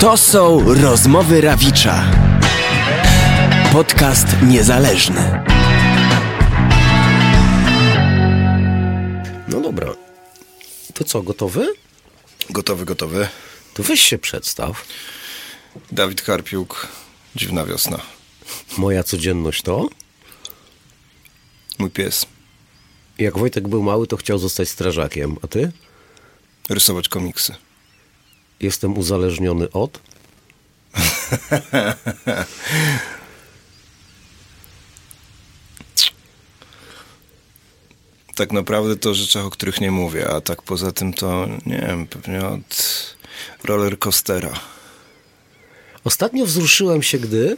[0.00, 2.10] To są rozmowy Rawicza.
[3.72, 5.44] Podcast niezależny.
[9.48, 9.94] No dobra.
[10.94, 11.66] To co, gotowy?
[12.50, 13.28] Gotowy, gotowy.
[13.74, 14.84] To weź się przedstaw.
[15.92, 16.88] Dawid Karpiuk,
[17.36, 18.00] Dziwna Wiosna.
[18.78, 19.88] Moja codzienność to?
[21.78, 22.26] Mój pies.
[23.18, 25.36] Jak Wojtek był mały, to chciał zostać strażakiem.
[25.42, 25.72] A ty?
[26.68, 27.54] Rysować komiksy.
[28.60, 30.00] Jestem uzależniony od?
[38.38, 41.78] Tak naprawdę to o rzeczach, o których nie mówię, a tak poza tym to, nie
[41.78, 43.16] wiem, pewnie od
[43.64, 44.60] roller coastera.
[46.04, 47.56] Ostatnio wzruszyłem się, gdy...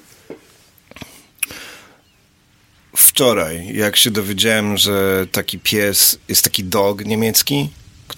[2.96, 7.70] Wczoraj, jak się dowiedziałem, że taki pies, jest taki dog niemiecki,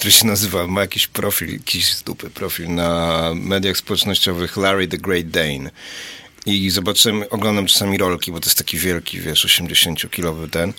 [0.02, 5.28] który się nazywa, ma jakiś profil, jakiś stupy profil na mediach społecznościowych Larry the Great
[5.28, 5.70] Dane.
[6.47, 10.72] I zobaczyłem, oglądam czasami rolki, bo to jest taki wielki, wiesz, 80-kilowy ten.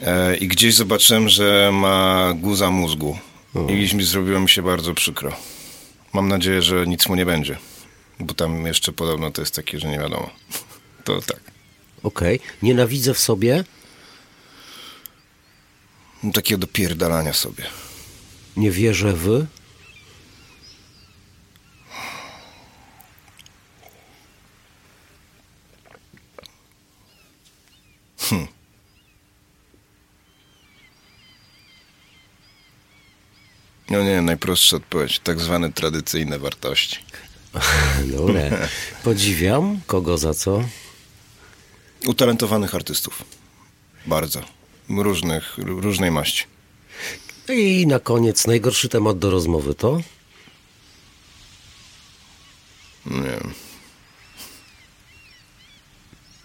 [0.00, 3.18] E, I gdzieś zobaczyłem, że ma guza mózgu.
[3.68, 5.36] I mi zrobiło mi się bardzo przykro.
[6.12, 7.58] Mam nadzieję, że nic mu nie będzie.
[8.20, 10.30] Bo tam jeszcze podobno to jest takie, że nie wiadomo.
[11.04, 11.40] To tak.
[12.02, 12.40] Okej.
[12.62, 13.64] Nienawidzę w sobie.
[16.32, 17.64] Takiego dopierdalania sobie.
[18.56, 19.46] Nie wierzę w...
[33.90, 35.18] No nie, najprostsza odpowiedź.
[35.18, 36.98] Tak zwane tradycyjne wartości.
[38.04, 38.40] Dobra.
[39.04, 39.80] Podziwiam.
[39.86, 40.64] Kogo za co?
[42.06, 43.24] Utalentowanych artystów.
[44.06, 44.42] Bardzo.
[44.88, 46.44] Różnych, różnej maści.
[47.48, 50.00] I na koniec najgorszy temat do rozmowy to?
[53.06, 53.40] Nie.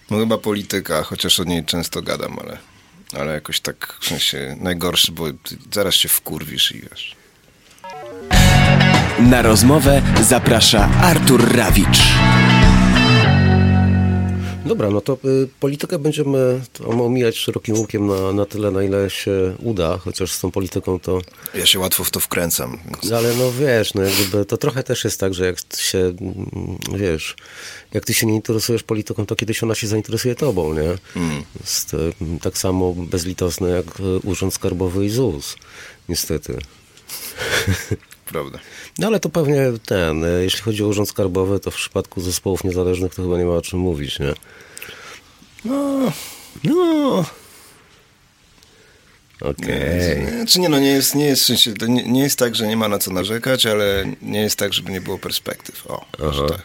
[0.09, 2.57] No chyba polityka, chociaż o niej często gadam, ale,
[3.13, 5.25] ale jakoś tak w sensie najgorszy, bo
[5.73, 7.15] zaraz się wkurwisz i wiesz.
[9.19, 11.99] Na rozmowę zaprasza Artur Rawicz.
[14.65, 19.55] Dobra, no to y, politykę będziemy omijać szerokim łukiem na, na tyle, na ile się
[19.59, 21.21] uda, chociaż z tą polityką to...
[21.53, 22.79] Ja się łatwo w to wkręcam.
[22.85, 23.13] Więc...
[23.13, 27.35] Ale no wiesz, no jakby to trochę też jest tak, że jak się, mm, wiesz,
[27.93, 30.97] jak ty się nie interesujesz polityką, to kiedyś ona się zainteresuje tobą, nie?
[31.59, 31.97] Jest y,
[32.41, 35.55] tak samo bezlitosne jak y, Urząd Skarbowy i ZUS,
[36.09, 36.57] niestety.
[38.31, 38.59] Prawda.
[38.99, 42.63] No ale to pewnie ten, y, jeśli chodzi o Urząd Skarbowy, to w przypadku zespołów
[42.63, 44.33] niezależnych to chyba nie ma o czym mówić, nie?
[45.65, 46.11] No,
[46.63, 47.25] No.
[49.41, 50.27] Okej.
[50.35, 51.49] Znaczy nie, no nie jest, nie jest,
[51.87, 54.91] nie, nie jest tak, że nie ma na co narzekać, ale nie jest tak, żeby
[54.91, 55.87] nie było perspektyw.
[55.87, 56.61] O, może tak.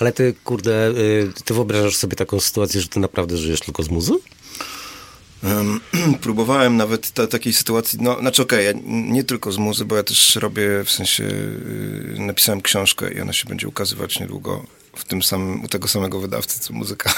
[0.00, 3.88] Ale ty, kurde, y, ty wyobrażasz sobie taką sytuację, że ty naprawdę żyjesz tylko z
[3.90, 4.12] muzy?
[5.44, 5.80] Em,
[6.22, 10.02] próbowałem nawet ta, takiej sytuacji, no, znaczy okej, ja nie tylko z muzy, bo ja
[10.02, 14.64] też robię, w sensie y, napisałem książkę i ona się będzie ukazywać niedługo
[14.96, 17.14] w tym samym, u tego samego wydawcy, co muzyka.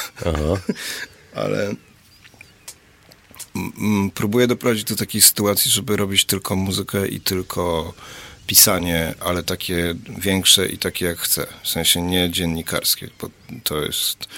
[1.35, 1.75] Ale
[4.15, 7.95] próbuję doprowadzić do takiej sytuacji, żeby robić tylko muzykę i tylko
[8.47, 11.47] pisanie, ale takie większe i takie jak chcę.
[11.63, 13.31] W sensie nie dziennikarskie, bo
[13.65, 14.29] to jest...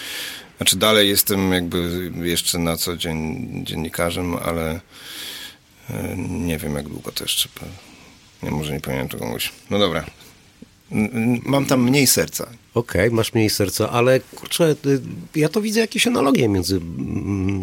[0.58, 4.80] Znaczy dalej jestem jakby jeszcze na co dzień dziennikarzem, ale
[5.90, 7.48] e, nie wiem jak długo to jeszcze.
[8.42, 9.52] Nie, może nie tego mówić.
[9.70, 10.04] No dobra.
[11.44, 12.48] Mam tam mniej serca.
[12.74, 15.00] Okej, masz mniej serca, ale kurczę, y,
[15.34, 16.80] ja to widzę jakieś analogie między,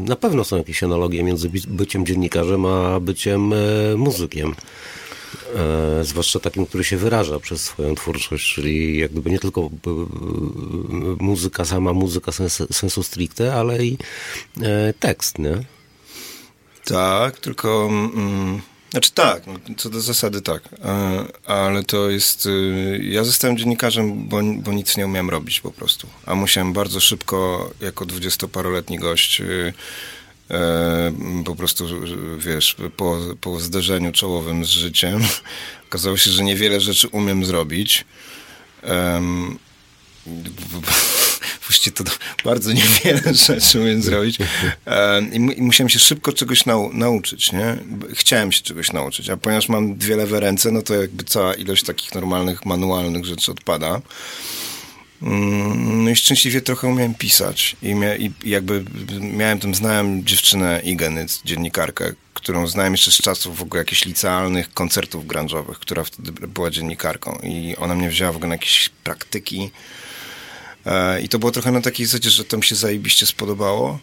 [0.05, 3.57] na pewno są jakieś analogie między byciem dziennikarzem, a byciem e,
[3.97, 4.55] muzykiem.
[5.56, 9.69] E, zwłaszcza takim, który się wyraża przez swoją twórczość, czyli jak gdyby nie tylko e,
[11.19, 13.97] muzyka, sama muzyka sens, sensu stricte, ale i
[14.61, 15.57] e, tekst, nie?
[16.85, 17.88] Tak, tylko.
[17.91, 18.61] Mm,
[18.91, 20.69] znaczy tak, no, co do zasady tak.
[21.45, 22.47] Ale to jest.
[23.02, 26.08] Ja zostałem dziennikarzem, bo, bo nic nie umiałem robić po prostu.
[26.25, 29.41] A musiałem bardzo szybko, jako dwudziestoparoletni gość.
[30.51, 31.13] E,
[31.45, 31.87] po prostu,
[32.37, 35.21] wiesz, po, po zderzeniu czołowym z życiem
[35.87, 38.05] okazało się, że niewiele rzeczy umiem zrobić.
[41.67, 42.03] Właściwie to
[42.43, 44.37] bardzo niewiele rzeczy umiem zrobić.
[45.33, 47.77] I, mu- I musiałem się szybko czegoś nau nauczyć, nie?
[48.13, 51.83] Chciałem się czegoś nauczyć, a ponieważ mam dwie lewe ręce, no to jakby cała ilość
[51.83, 54.01] takich normalnych, manualnych rzeczy odpada.
[55.22, 58.85] Mm, No i szczęśliwie trochę umiałem pisać i, mia, i jakby
[59.20, 64.73] miałem tam, znałem dziewczynę Igeny, dziennikarkę, którą znałem jeszcze z czasów w ogóle jakichś licealnych
[64.73, 69.72] koncertów grunge'owych, która wtedy była dziennikarką i ona mnie wzięła w ogóle na jakieś praktyki.
[70.85, 74.00] E, i to było trochę na takiej zasadzie, że to mi się zajebiście spodobało,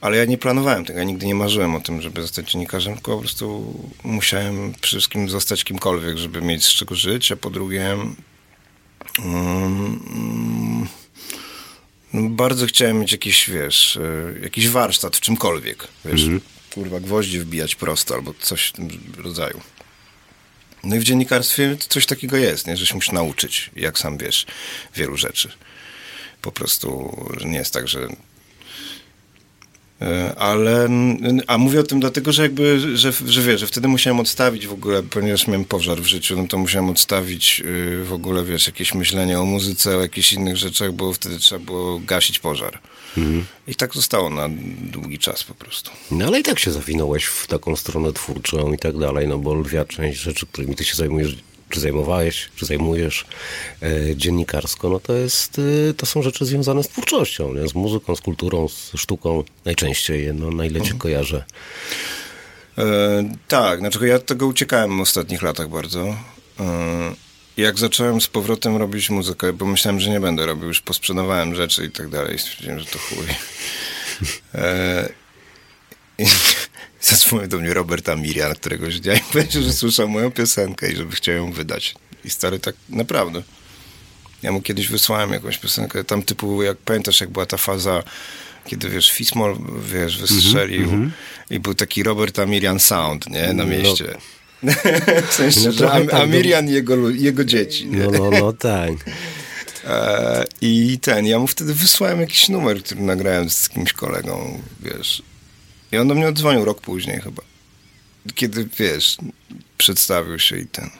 [0.00, 3.14] ale ja nie planowałem tego, ja nigdy nie marzyłem o tym, żeby zostać dziennikarzem, tylko
[3.14, 3.74] po prostu
[4.04, 7.96] musiałem przede wszystkim zostać kimkolwiek, żeby mieć z czego żyć, a po drugie
[9.18, 10.88] Mm,
[12.12, 16.22] no, bardzo chciałem mieć jakiś, wiesz, e, jakiś warsztat w czymkolwiek, wiesz,
[16.74, 18.88] kurwa, gwoździe wbijać prosto albo coś w tym
[19.18, 19.60] rodzaju.
[20.84, 22.76] No i w dziennikarstwie coś takiego jest, nie?
[22.76, 24.46] że się musisz nauczyć, jak sam wiesz,
[24.94, 25.52] wielu rzeczy.
[26.42, 28.08] Po prostu nie jest tak, że
[30.36, 34.20] Ale, mm, a mówię o tym dlatego, że jakby, że, że wiesz, że wtedy musiałem
[34.20, 38.44] odstawić w ogóle, ponieważ miałem pożar w życiu, no to musiałem odstawić y, w ogóle,
[38.44, 42.78] wiesz, jakieś myślenie o muzyce, o jakichś innych rzeczach, bo wtedy trzeba było gasić pożar.
[43.66, 44.48] I tak zostało na
[44.92, 45.90] długi czas po prostu.
[46.10, 49.54] No ale i tak się zawinąłeś w taką stronę twórczą i tak dalej, no bo
[49.54, 51.36] lwia część rzeczy, którymi ty się zajmujesz,
[51.68, 53.26] czy zajmowałeś, czy zajmujesz
[53.82, 55.60] e, dziennikarsko, no to jest,
[55.90, 57.68] e, to są rzeczy związane z twórczością, nie?
[57.68, 61.44] z muzyką, z kulturą, z sztuką najczęściej, no na ile cię kojarzę.
[62.78, 66.16] E, tak, znaczy ja od tego uciekałem w ostatnich latach bardzo.
[66.60, 67.14] E,
[67.56, 71.84] jak zacząłem z powrotem robić muzykę, bo myślałem, że nie będę robił, już posprzedawałem rzeczy
[71.84, 73.26] i tak dalej, stwierdziłem, że to chuj.
[74.54, 75.08] E,
[76.18, 76.26] i
[77.00, 81.16] zadzwonił do mnie Robert Amirian któregoś dnia i powiedział, że słyszał moją piosenkę i żeby
[81.16, 81.94] chciał ją wydać.
[82.24, 83.42] I stary tak naprawdę.
[84.42, 88.02] Ja mu kiedyś wysłałem jakąś piosenkę, tam typu, jak pamiętasz, jak była ta faza,
[88.66, 89.56] kiedy, wiesz, Fismol,
[89.92, 91.10] wiesz, wystrzelił
[91.50, 94.16] i był taki Robert Amirian Sound, nie, na mieście.
[95.30, 97.98] w sensie, No że Am, tak, Amirian i jego, jego dzieci, nie?
[97.98, 98.92] No, no, no tak.
[99.84, 105.22] E, I ten, ja mu wtedy wysłałem jakiś numer, który nagrałem z kimś kolegą, wiesz.
[105.92, 107.42] I on do mnie odzwonił rok później chyba.
[108.34, 109.16] Kiedy, wiesz,
[109.78, 110.90] przedstawił się i ten.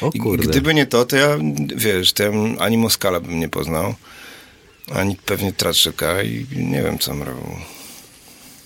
[0.00, 0.48] O I kurde.
[0.48, 1.38] gdyby nie to, to ja,
[1.76, 3.94] wiesz, to ja ani Moskala bym nie poznał,
[4.94, 7.56] ani pewnie Traczyka i nie wiem, co bym robił.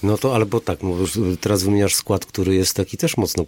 [0.03, 0.79] No to, ale bo tak,
[1.41, 3.45] teraz wymieniasz skład, który jest taki też mocno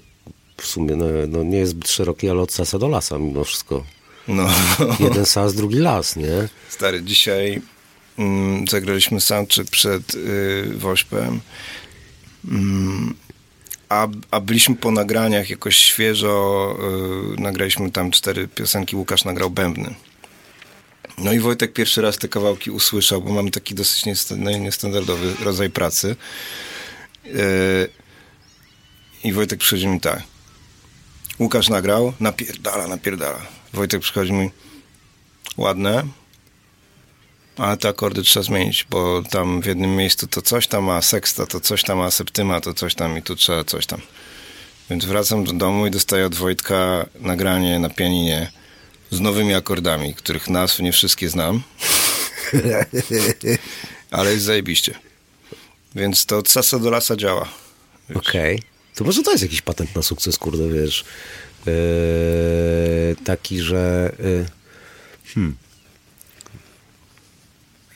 [0.57, 3.85] w sumie, no, no nie jest zbyt szeroki, ale od sasa do lasa mimo wszystko.
[4.29, 4.49] No,
[5.01, 6.49] Jeden sas, drugi las, nie?
[6.69, 7.63] stary, dzisiaj
[8.19, 11.41] mm, zagraliśmy soundcheck przed y, Wośpem,
[13.89, 16.77] a, a byliśmy po nagraniach jakoś świeżo,
[17.39, 19.95] y, nagraliśmy tam cztery piosenki, Łukasz nagrał bębny.
[21.19, 24.05] No i Wojtek pierwszy raz te kawałki usłyszał, bo mamy taki dosyć
[24.37, 26.17] no, niestandardowy rodzaj pracy.
[27.27, 27.89] Y,
[29.25, 30.23] I Wojtek przychodzi mi tak.
[31.39, 33.47] Łukasz nagrał, napierdala, napierdala.
[33.73, 34.51] Wojtek przychodzi mi,
[35.57, 36.05] ładne,
[37.57, 41.47] ale te akordy trzeba zmienić, bo tam w jednym miejscu to coś tam, a seksta
[41.47, 44.01] to coś tam, a septyma to coś tam i tu trzeba coś tam.
[44.91, 48.53] Więc wracam do domu i dostaję od Wojtka nagranie na pianinie
[49.11, 51.63] z nowymi akordami, których nazw nie wszystkie znam,
[54.11, 54.95] ale jest zajebiście.
[55.95, 57.49] Więc to od sasa do lasa działa.
[58.15, 58.63] Okej.
[58.95, 61.05] To może to jest jakiś patent na sukces, kurde, wiesz.
[61.67, 64.13] Eee, taki, że...
[64.21, 64.45] e,
[65.35, 65.57] hmm.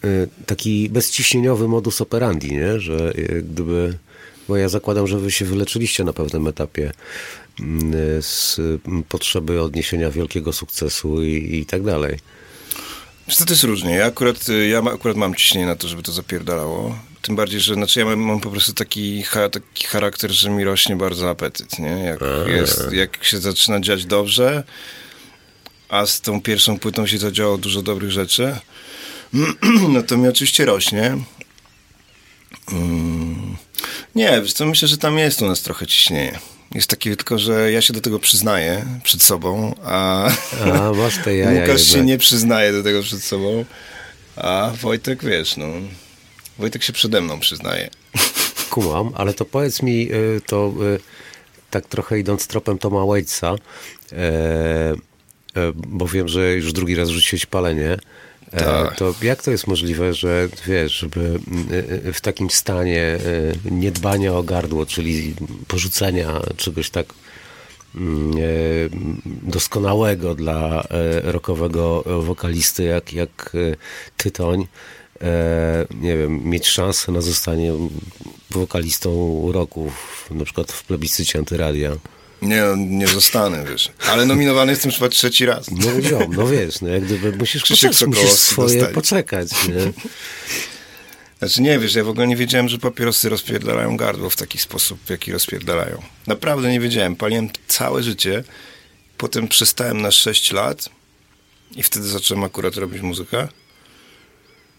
[0.06, 2.80] E, taki bezciśnieniowy modus operandi, nie?
[2.80, 3.98] Że e, gdyby...
[4.48, 6.92] Bo ja zakładam, że wy się wyleczyliście na pewnym etapie
[7.60, 7.92] mm,
[8.22, 12.18] z mm, potrzeby odniesienia wielkiego sukcesu i, i tak dalej.
[13.28, 13.94] Wiesz to jest różnie.
[13.94, 16.98] Ja akurat, y, ja akurat mam ciśnienie na to, żeby to zapierdalało.
[17.22, 20.64] Tym bardziej, że znaczy ja mam, mam po prostu taki, cha, taki charakter, że mi
[20.64, 21.88] rośnie bardzo apetyt, nie?
[21.88, 24.64] Jak, jest, jak się zaczyna dziać dobrze,
[25.88, 28.56] a z tą pierwszą płytą się zadziało dużo dobrych rzeczy,
[29.92, 31.18] no to mi oczywiście rośnie.
[32.72, 33.56] Mm.
[34.14, 36.38] Nie, wiesz co, myślę, że tam jest u nas trochę ciśnienie.
[36.74, 40.30] Jest takie tylko, że ja się do tego przyznaję przed sobą, a...
[40.72, 42.06] A, masz te jaja Łukasz się jednak.
[42.06, 43.64] nie przyznaje do tego przed sobą,
[44.36, 45.66] a Wojtek, wiesz, no...
[46.58, 47.90] Wojtek się przede mną przyznaje.
[48.70, 51.00] Kumam, ale to powiedz mi, y, to y,
[51.70, 53.54] tak trochę idąc tropem Toma Waitsa,
[54.12, 57.96] e, e, bo wiem, że już drugi raz rzuciłeś palenie,
[58.50, 58.96] Tak.
[58.96, 63.18] to jak to jest możliwe, że wiesz, żeby y, y, w takim stanie
[63.70, 65.34] niedbania o gardło, czyli
[65.68, 67.06] porzucenia czegoś tak
[67.94, 68.40] mm, e,
[69.42, 73.76] doskonałego dla e, rockowego wokalisty jak, jak e,
[74.16, 74.66] Tytoń,
[75.20, 77.72] e, nie wiem, mieć szansę na zostanie
[78.50, 79.92] wokalistą roku,
[80.30, 81.96] na przykład w plebiscycie antyradia.
[82.42, 83.90] Nie, nie zostanę, wiesz.
[84.08, 85.70] Ale nominowany jestem chyba trzeci raz.
[85.70, 88.94] No ziom, no wiesz, no jak gdyby musisz Krzysiek poczekać, musisz swoje dostanie.
[88.94, 89.92] poczekać, nie?
[91.38, 94.98] Znaczy nie, wiesz, ja w ogóle nie wiedziałem, że papierosy rozpierdalają gardło w taki sposób,
[95.06, 96.02] w jaki rozpierdalają.
[96.26, 97.16] Naprawdę nie wiedziałem.
[97.16, 98.44] Paliłem całe życie.
[99.18, 100.88] Potem przestałem na 6 lat
[101.76, 103.48] i wtedy zacząłem akurat robić muzykę.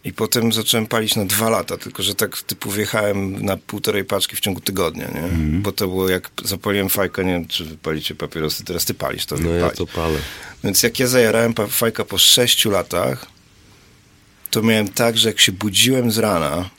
[0.03, 4.35] I potem zacząłem palić na dwa lata, tylko że tak typu wjechałem na półtorej paczki
[4.35, 5.23] w ciągu tygodnia, nie?
[5.23, 5.61] Mhm.
[5.61, 9.25] Bo to było jak zapaliłem fajkę, nie wiem, czy wy palicie papierosy, teraz ty palisz,
[9.25, 10.19] to No ja to palę.
[10.63, 13.25] Więc jak ja zajarałem fajka po sześciu latach,
[14.51, 16.69] to miałem tak, że jak się budziłem z rana,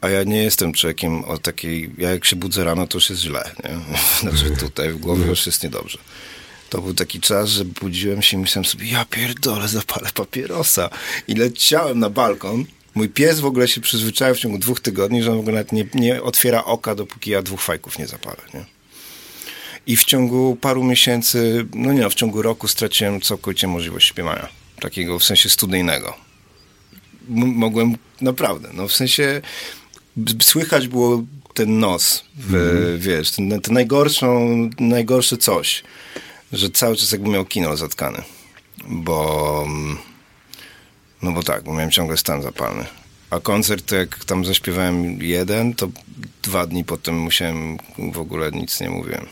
[0.00, 3.22] a ja nie jestem człowiekiem o takiej, ja jak się budzę rano, to już jest
[3.22, 3.78] źle, nie?
[4.30, 5.98] Znaczy tutaj w głowie już jest niedobrze.
[6.74, 10.90] To był taki czas, że budziłem się i myślałem sobie, ja pierdolę, zapalę papierosa.
[11.28, 12.64] I leciałem na balkon.
[12.94, 15.72] Mój pies w ogóle się przyzwyczaił w ciągu dwóch tygodni, że on w ogóle nawet
[15.72, 18.64] nie, nie otwiera oka, dopóki ja dwóch fajków nie zapalę, nie?
[19.86, 24.48] I w ciągu paru miesięcy, no nie, no, w ciągu roku straciłem całkowicie możliwość śpiewania.
[24.80, 26.16] Takiego w sensie studyjnego.
[27.30, 29.42] M- mogłem naprawdę, no w sensie
[30.42, 31.22] słychać było
[31.54, 34.48] ten nos, w, wiesz, ten, ten najgorszą,
[34.80, 35.82] najgorsze coś,
[36.56, 38.22] że cały czas jakby miał kino zatkany.
[38.88, 39.66] Bo,
[41.22, 42.84] no bo tak, bo miałem ciągle stan zapalny.
[43.30, 45.88] A koncert, jak tam zaśpiewałem jeden, to
[46.42, 47.78] dwa dni potem musiałem,
[48.12, 49.26] w ogóle nic nie mówiłem.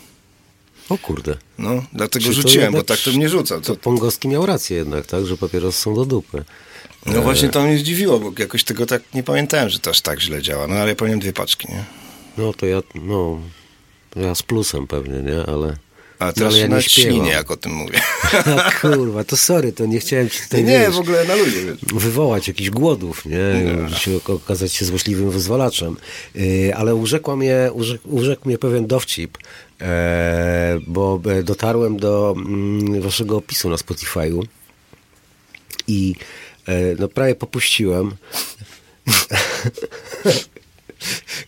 [0.88, 1.37] O kurde.
[1.59, 3.55] No, dlatego Czy rzuciłem, jednak- bo tak to mnie rzuca.
[3.55, 5.26] To To, Pongowski miał rację jednak, tak?
[5.26, 6.45] Że papierosy są do dupy.
[7.07, 10.21] no właśnie to mnie zdziwiło, bo jakoś tego tak nie pamiętałem, że to aż tak
[10.21, 10.67] źle działa.
[10.67, 11.85] No ale ja pamiętam dwie paczki, nie?
[12.38, 13.41] No to ja, no...
[14.17, 15.47] Ja z plusem pewnie, nie?
[15.47, 15.76] Ale...
[16.23, 18.00] A no, teraz się ja nie jak o tym mówię.
[18.67, 21.76] A kurwa, to sorry, to nie chciałem ci tutaj, nie, wiesz, w ogóle na ludzie,
[21.95, 23.64] wywołać jakichś głodów, nie?
[23.88, 23.97] Nie.
[23.97, 25.97] Się okazać się złośliwym wyzwalaczem.
[26.35, 29.38] Yy, ale urzekła mnie, urzek, urzekł mnie pewien dowcip,
[29.81, 34.43] e, bo e, dotarłem do mm, waszego opisu na Spotify'u
[35.88, 36.14] i
[36.69, 38.17] e, no prawie popuściłem.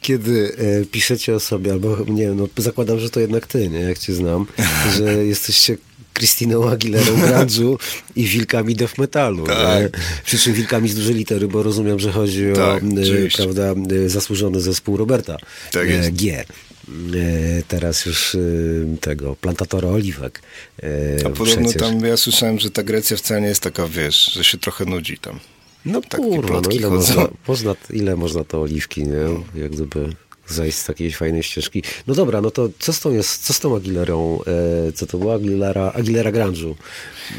[0.00, 3.80] Kiedy e, piszecie o sobie, albo nie wiem, no zakładam, że to jednak ty, nie,
[3.80, 4.46] jak cię znam,
[4.96, 5.76] że jesteście
[6.14, 7.76] Christiną Aguilerą grunge'u
[8.16, 9.46] i wilkami death metalu.
[9.46, 10.00] Tak.
[10.25, 13.42] Przy czym wilkami z dużej litery, bo rozumiem, że chodzi Tak, o e, oczywiście.
[13.42, 15.37] prawda, e, zasłużony zespół Roberta
[15.73, 16.11] Tak jest.
[16.11, 16.44] G.
[17.68, 18.37] Teraz już
[19.00, 20.42] tego, plantatora oliwek.
[21.26, 21.82] A podobno przecież.
[21.82, 25.18] tam, ja słyszałem, że ta Grecja wcale nie jest taka, wiesz, że się trochę nudzi
[25.18, 25.40] tam.
[25.87, 26.97] No Takie kurwa, no ile chodzą.
[27.14, 29.61] można, można, ile można to oliwki, nie?
[29.62, 30.12] Jak gdyby
[30.49, 31.83] zajść z takiej fajnej ścieżki.
[32.07, 34.38] No dobra, no to co z tą, jest, co z tą Aguilerą?
[34.88, 35.35] E, co to była?
[35.35, 36.75] Aguilera, Aguilera Grunge'u.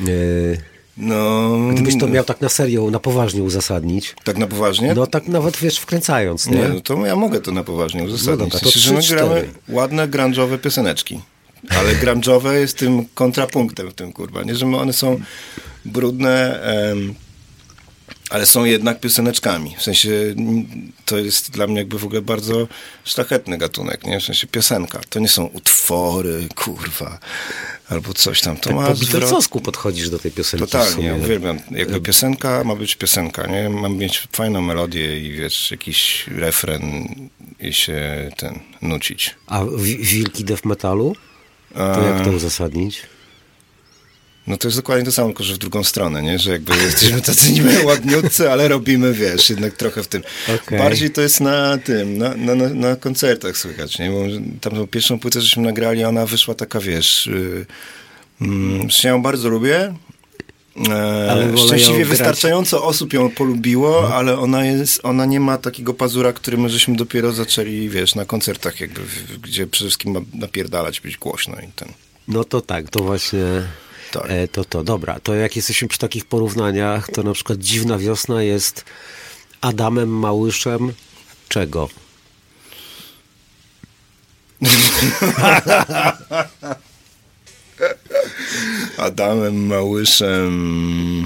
[0.01, 4.93] E, No, gdybyś to miał tak na serio, na poważnie uzasadnić, tak na poważnie?
[4.93, 6.57] no tak nawet, wiesz, wkręcając, nie?
[6.57, 8.27] Nie, no to ja mogę to na poważnie uzasadnić.
[8.27, 11.19] No dobra, to my trzy, gramy ładne, grunge'owe pioseneczki.
[11.69, 14.43] Ale grunge'owe jest tym kontrapunktem w tym, kurwa.
[14.43, 15.19] Nie, że my- one są
[15.85, 17.13] brudne, em,
[18.29, 19.75] ale są jednak pioseneczkami.
[19.77, 20.09] W sensie
[21.05, 22.67] to jest dla mnie jakby w ogóle bardzo
[23.05, 24.19] szlachetny gatunek, nie?
[24.19, 25.01] W sensie piosenka.
[25.09, 27.19] To nie są utwory, kurwa,
[27.89, 28.57] albo coś tam.
[28.57, 31.59] To Tak ma po zwrot- podchodzisz do tej piosenki Totalnie, ja uwielbiam.
[31.71, 33.69] Jakby piosenka ma być piosenka, nie?
[33.69, 36.81] Ma mieć fajną melodię i wiesz, jakiś refren
[37.59, 39.35] i się ten, nucić.
[39.47, 41.15] A wi- wilki death metalu?
[41.73, 43.01] To jak to uzasadnić?
[44.47, 46.39] No to jest dokładnie to samo, tylko że w drugą stronę, nie?
[46.39, 50.23] Że jakby jesteśmy tacy niby ładniutcy, ale robimy, wiesz, jednak trochę w tym.
[50.55, 50.79] Okej.
[50.79, 54.09] Bardziej to jest na tym, na, na, na, koncertach słychać, nie?
[54.11, 54.19] Bo
[54.61, 57.27] tam tą pierwszą płytę, żeśmy nagrali, ona wyszła taka, wiesz...
[57.27, 57.65] Yy,
[58.41, 59.95] mm, ja ją bardzo lubię.
[60.89, 66.33] E, ją szczęśliwie wystarczająco osób ją polubiło, ale ona jest, ona nie ma takiego pazura,
[66.33, 71.01] który my żeśmy dopiero zaczęli, wiesz, na koncertach jakby, w- gdzie przede wszystkim ma napierdalać,
[71.01, 71.89] być głośno i ten.
[72.27, 73.43] No to tak, to właśnie
[74.19, 74.31] Tak.
[74.31, 74.83] e, to to.
[74.83, 78.85] Dobra, to jak jesteśmy przy takich porównaniach, to na przykład Dziwna Wiosna jest
[79.61, 80.93] Adamem Małyszem
[81.49, 81.89] czego?
[88.97, 91.25] Adamem Małyszem.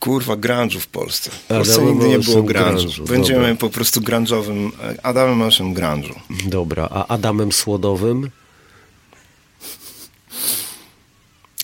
[0.00, 1.30] Kurwa, grunge'u w Polsce.
[1.30, 3.08] W Polsce Adamem nigdy nie było grunge'u.
[3.08, 3.56] Będziemy dobra.
[3.56, 4.70] po prostu grunge'owym,
[5.02, 6.14] Adamem Małyszem grunge'u.
[6.46, 8.30] Dobra, a Adamem Słodowym?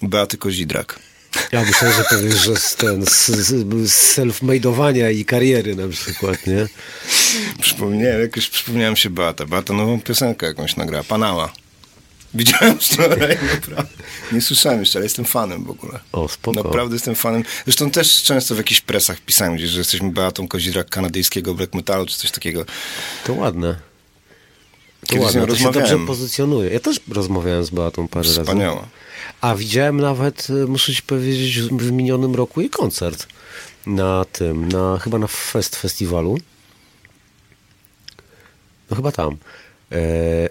[0.03, 0.99] Beaty Kozidrak.
[1.53, 3.27] Ja myślę, że powiesz, że z, ten, z,
[3.91, 6.67] z self-made'owania i kariery na przykład, nie?
[7.61, 9.47] Przypomniałem, jakoś przypomniałem się Beata.
[9.47, 11.53] Beata nową piosenkę jakąś nagrała, Panała.
[12.35, 13.93] Widziałem wczoraj, naprawdę.
[14.33, 16.01] Nie słyszałem jeszcze, ale jestem fanem w ogóle.
[16.13, 16.63] O, spoko.
[16.63, 17.45] Naprawdę jestem fanem.
[17.65, 22.07] Zresztą też często w jakichś presach pisałem gdzieś, że jesteśmy Beatą Kozidrak kanadyjskiego black metalu,
[22.07, 22.65] czy coś takiego.
[23.25, 23.90] To ładne.
[25.01, 26.71] To Kiedyś z nią to się dobrze pozycjonuje.
[26.71, 28.43] Ja też rozmawiałem z Beatą parę razy.
[28.43, 28.89] Wspaniała.
[29.41, 33.27] A widziałem nawet, y, muszę ci powiedzieć, w w minionym roku jej koncert
[33.87, 36.39] na tym, na, chyba na Fest Festiwalu.
[38.91, 39.37] No chyba tam.
[39.93, 39.99] E,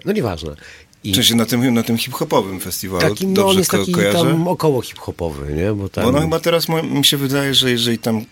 [0.04, 0.56] no nieważne.
[1.04, 3.08] I W sensie na tym, na tym hip-hopowym festiwalu.
[3.08, 4.18] taki, no on Dobrze jest ko- taki kojarzę?
[4.18, 5.72] tam około hip-hopowy, nie?
[5.72, 8.24] Bo tam, Bo ona chyba teraz mi się wydaje, że jeżeli tam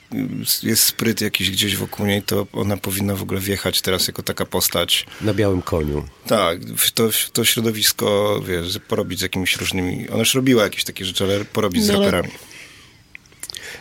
[0.63, 4.47] jest spryt jakiś gdzieś wokół niej, to ona powinna w ogóle wjechać teraz jako taka
[4.47, 5.07] postać.
[5.21, 6.05] na białym koniu.
[6.27, 10.09] Tak, w to, w to środowisko, wiesz, porobić z jakimiś różnymi...
[10.09, 12.29] Ona już robiła jakieś takie rzeczy, ale porobić z No, ale- raperami.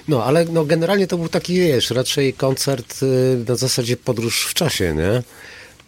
[0.08, 4.54] No, ale no, generalnie to był taki, wiesz, raczej koncert y, na zasadzie podróż w
[4.54, 5.24] czasie, nie?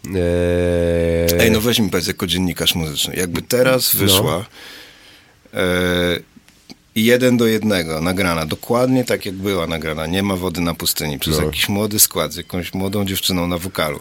[0.06, 3.14] E, Ej, no weź mi powiedz jako dziennikarz muzyczny.
[3.16, 4.00] Jakby teraz No.
[4.00, 4.44] wyszła
[5.54, 5.60] e,
[6.96, 11.38] jeden do jednego nagrana, dokładnie tak jak była nagrana, nie ma wody na pustyni, przez
[11.38, 11.44] No.
[11.44, 14.00] jakiś młody skład z jakąś młodą dziewczyną na wokalu,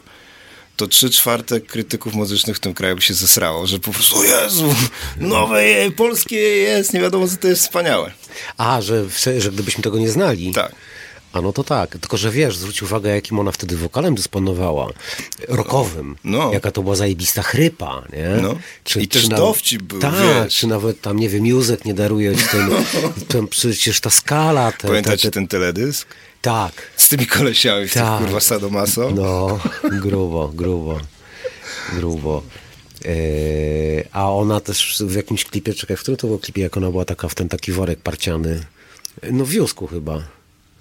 [0.76, 4.24] to trzy czwarte krytyków muzycznych w tym kraju by się zesrało, że po prostu, o
[4.24, 4.76] Jezu,
[5.18, 5.64] nowe
[5.96, 8.12] polskie jest, nie wiadomo co to jest wspaniałe.
[8.58, 9.06] A, że,
[9.38, 10.54] że gdybyśmy tego nie znali.
[10.54, 10.72] Tak.
[11.34, 14.88] A no to tak, tylko że wiesz, zwróć uwagę, jakim ona wtedy wokalem dysponowała.
[15.48, 16.16] Rockowym.
[16.24, 16.54] No.
[16.54, 18.30] Jaka to była zajebista chrypa, nie?
[18.42, 18.56] No.
[19.02, 20.14] I też na- dowcip był, Tak,
[20.50, 22.70] czy nawet tam, nie wiem, Józek nie daruje ci ten,
[23.28, 24.72] ten przecież ta skala.
[24.72, 26.08] Te, Pamiętacie te, te, ten teledysk?
[26.42, 26.74] Tak.
[26.98, 28.18] Z tymi kolesiami w Tak.
[28.18, 29.12] tych kurwa sadomaso?
[29.16, 29.60] No,
[30.02, 31.00] grubo, grubo,
[31.96, 32.44] grubo.
[33.06, 36.92] Eee, a ona też w jakimś klipie, czekaj, w którym to był klipie, jak ona
[36.92, 38.64] była taka w ten taki worek parciany.
[39.32, 40.24] No w Józku chyba.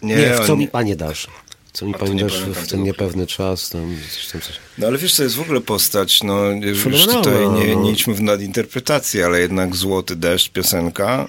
[0.03, 1.27] Nie, Nie, w co mi nie- pani dasz?
[1.73, 3.71] Co mi pani dasz w ten niepewny czas?
[3.71, 4.53] Tam, coś tam, coś.
[4.79, 7.83] No ale wiesz, to jest w ogóle postać, no już tutaj nie, no.
[7.83, 11.29] nie idźmy w nadinterpretację, ale jednak Złoty Deszcz, piosenka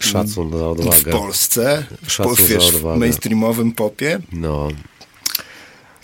[0.00, 1.12] Szacun za w odwagę.
[1.12, 4.68] Polsce, Szacun po, wiesz, w mainstreamowym popie, No.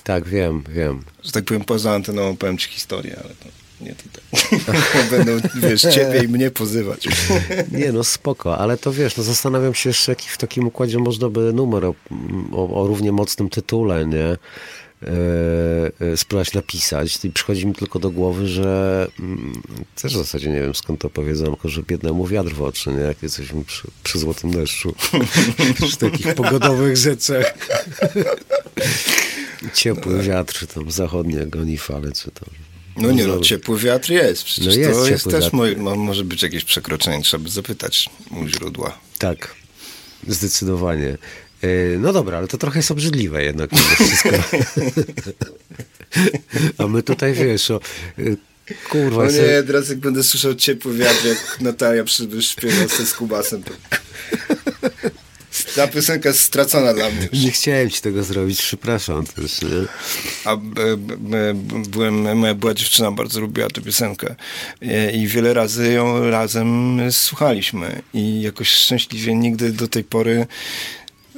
[0.05, 1.03] Tak, wiem, wiem.
[1.25, 3.49] że tak powiem poza anteną powiem ci historię, ale to
[3.81, 4.51] nie tutaj.
[5.11, 7.09] Będą, wiesz, ciebie i mnie pozywać.
[7.73, 11.29] Nie no, spoko, ale to wiesz, no zastanawiam się jeszcze, jaki w takim układzie można
[11.29, 11.95] by numer o,
[12.53, 14.37] o, o równie mocnym tytule, nie?
[15.03, 17.25] E, spróbować napisać.
[17.25, 19.63] I przychodzi mi tylko do głowy, że mm,
[20.03, 23.01] też w zasadzie nie wiem skąd to powiedzonko, że biednemu wiatr w oczy, nie?
[23.01, 24.95] Jak jesteśmy przy, przy złotym deszczu.
[25.87, 27.55] przy takich pogodowych rzeczach.
[29.75, 32.68] Ciepły wiatr, tam zachodnie goni fale, czy tam.
[33.01, 35.57] No nie no, ciepły wiatr jest, przecież No jest to jest też, wiatr.
[35.57, 38.99] moje, mo- może być jakieś przekroczenie, trzeba by zapytać u źródła.
[39.19, 39.55] Tak,
[40.29, 41.19] zdecydowanie.
[41.63, 44.31] Yy, No dobra, ale to trochę jest obrzydliwe jednak wszystko.
[46.79, 47.81] A my tutaj wiesz, o,
[48.19, 48.37] yy,
[48.91, 53.07] kurwa, O jest- nie, teraz jak będę słyszał ciepły wiatr, jak Natalia przybysz śpiewa ze
[53.07, 53.71] skubasem, to...
[55.79, 57.29] Ta piosenka jest stracona dla mnie.
[57.33, 59.63] nie chciałem ci tego zrobić, przepraszam też.
[59.63, 59.69] Nie?
[60.45, 61.55] A b, b,
[61.89, 64.35] byłem, moja była dziewczyna bardzo lubiła tę piosenkę
[64.83, 70.47] E, i wiele razy ją razem słuchaliśmy i jakoś szczęśliwie nigdy do tej pory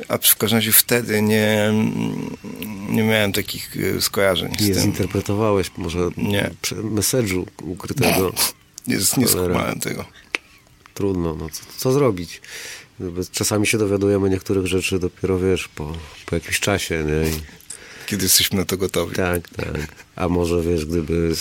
[0.09, 1.73] a w każdym razie wtedy nie,
[2.89, 6.51] nie miałem takich e, skojarzeń Nie zinterpretowałeś może Nie.
[6.73, 8.33] message'u ukrytego.
[8.87, 10.05] Nie, nie skumałem tego.
[10.95, 12.41] Trudno, no co, co zrobić?
[13.33, 15.93] Czasami się dowiadujemy niektórych rzeczy dopiero, wiesz, po,
[16.27, 17.31] po jakimś czasie, nie?
[17.31, 17.61] I...
[18.07, 19.17] Kiedy jesteśmy na to gotowi.
[19.17, 19.95] Tak, tak.
[20.17, 21.33] A może wiesz, gdyby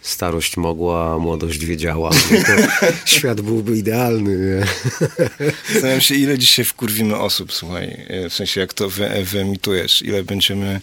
[0.00, 4.38] starość mogła, a młodość wiedziała, to świat byłby idealny.
[4.38, 4.66] Nie?
[5.72, 10.22] Zastanawiam się, ile dzisiaj wkurwimy osób, słuchaj, e, w sensie jak to wy, wyemitujesz, ile
[10.22, 10.80] będziemy,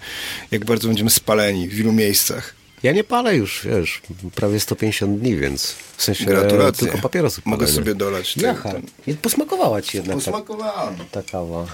[0.51, 2.58] jak bardzo będziemy spaleni, w ilu miejscach.
[2.83, 4.01] Ja nie palę już, wiesz,
[4.35, 6.87] prawie 150 dni, więc w sensie Gratulacje.
[6.87, 7.75] tylko papierosy Mogę palę, nie?
[7.75, 8.71] sobie dolać ten- Jaha,
[9.05, 10.95] ten- posmakowała ci jednak ta, Posmakowałem.
[11.11, 11.65] ta kawa.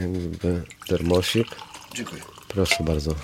[0.00, 1.46] Jakby termosik.
[1.94, 2.22] Dziękuję.
[2.48, 3.14] Proszę bardzo.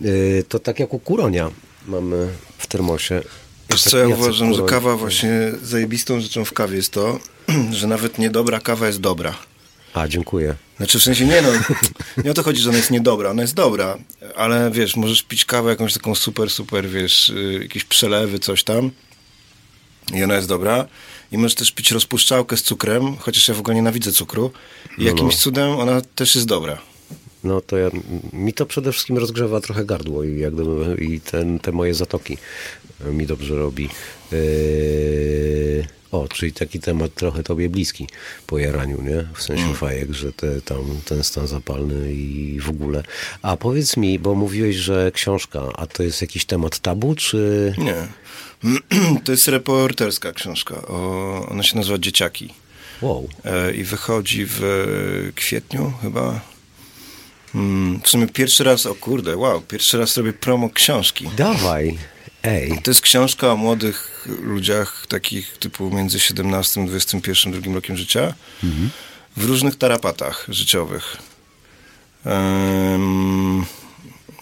[0.00, 1.50] Yy, to tak jak u Kuronia
[1.86, 3.22] mamy w termosie.
[3.70, 5.30] Wiesz co, ja uważam, że kawa właśnie,
[5.62, 7.18] zajebistą rzeczą w kawie jest to,
[7.72, 9.34] że nawet niedobra kawa jest dobra.
[9.98, 10.54] A, dziękuję.
[10.76, 11.48] Znaczy w sensie nie no,
[12.24, 13.98] nie o to chodzi, że ona jest niedobra, ona jest dobra,
[14.36, 18.90] ale wiesz, możesz pić kawę jakąś taką super, super, wiesz, y, jakieś przelewy, coś tam
[20.14, 20.86] i ona jest dobra
[21.32, 24.50] i możesz też pić rozpuszczałkę z cukrem, chociaż ja w ogóle nienawidzę cukru
[24.98, 25.40] i No, jakimś no.
[25.40, 26.78] cudem ona też jest dobra.
[27.44, 27.90] No to ja,
[28.32, 32.38] mi to przede wszystkim rozgrzewa trochę gardło i, jak gdyby, i ten, te moje zatoki
[33.12, 33.88] mi dobrze robi.
[34.32, 38.06] Yy, o, czyli taki temat trochę tobie bliski
[38.46, 39.24] po jaraniu, nie?
[39.34, 39.74] W sensie Mm.
[39.76, 43.02] fajek, że te, tam ten stan zapalny i w ogóle.
[43.42, 47.74] A powiedz mi, bo mówiłeś, że książka, a to jest jakiś temat tabu, czy...
[47.78, 47.94] Nie.
[49.24, 52.54] To jest reporterska książka, o, ona się nazywa Dzieciaki.
[53.02, 53.28] Wow.
[53.44, 56.40] E, i wychodzi w kwietniu chyba.
[57.54, 61.28] Mm, w sumie pierwszy raz, o kurde, wow, pierwszy raz robię promo książki.
[61.36, 61.98] Dawaj.
[62.42, 62.80] Ej.
[62.82, 68.34] To jest książka o młodych ludziach, takich typu między 17 a 21 drugim rokiem życia,
[69.36, 71.16] w różnych tarapatach życiowych.
[72.24, 73.64] Em,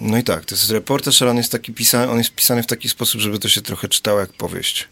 [0.00, 2.66] no i tak, to jest reportaż, ale on jest, taki pisany, on jest pisany w
[2.66, 4.88] taki sposób, żeby to się trochę czytało jak powieść.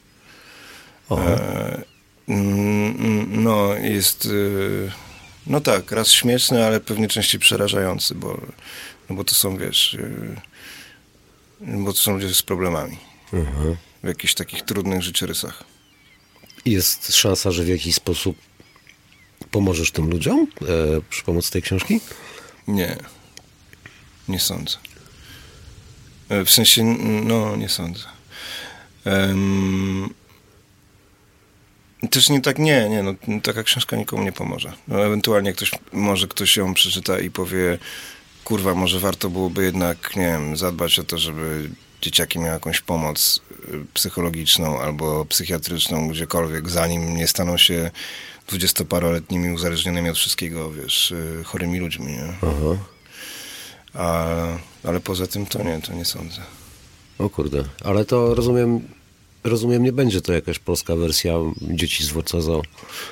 [1.10, 1.82] E,
[2.28, 4.26] mm, mm, no, jest.
[4.26, 4.90] y,
[5.46, 8.40] No tak, raz śmieszny, ale pewnie częściej przerażający, bo,
[9.10, 9.96] no bo to są, wiesz.
[11.60, 12.98] Bo to są ludzie z problemami.
[13.32, 13.76] Mhm.
[14.02, 15.64] W jakichś takich trudnych życiorysach.
[16.64, 18.36] Jest szansa, że w jakiś sposób
[19.50, 20.66] pomożesz tym ludziom e,
[21.10, 22.00] przy pomocy tej książki?
[22.68, 22.96] Nie.
[24.28, 24.76] Nie sądzę.
[26.28, 26.84] E, W sensie,
[27.24, 28.04] no, nie sądzę.
[29.04, 30.14] Em,
[32.10, 34.72] też nie tak, nie, nie, no, taka książka nikomu nie pomoże.
[34.88, 37.78] No, ewentualnie ktoś, może ktoś ją przeczyta i powie,
[38.44, 41.70] kurwa, może warto byłoby jednak, nie wiem, zadbać o to, żeby
[42.02, 43.40] dzieciaki miały jakąś pomoc
[43.74, 47.90] y, psychologiczną albo psychiatryczną gdziekolwiek, zanim nie staną się
[48.48, 52.32] dwudziestoparoletnimi uzależnionymi od wszystkiego, wiesz, y, chorymi ludźmi, nie?
[52.42, 52.76] Aha.
[53.94, 54.36] A,
[54.88, 56.40] ale poza tym to nie, to nie sądzę.
[57.18, 57.64] O kurde.
[57.84, 58.80] Ale to rozumiem,
[59.44, 62.44] rozumiem, nie będzie to jakaś polska wersja dzieci z Wrocław.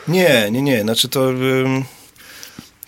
[0.09, 1.85] Nie, nie, nie, znaczy to, ym,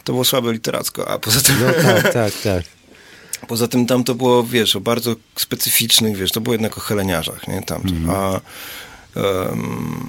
[0.04, 2.64] to było słabe literacko, a poza tym, No tak, tak, tak.
[3.48, 7.48] poza tym tam to było, wiesz, o bardzo specyficznych, wiesz, to było jednak o heleniarzach,
[7.48, 8.40] nie, tam, a
[9.50, 10.08] ym,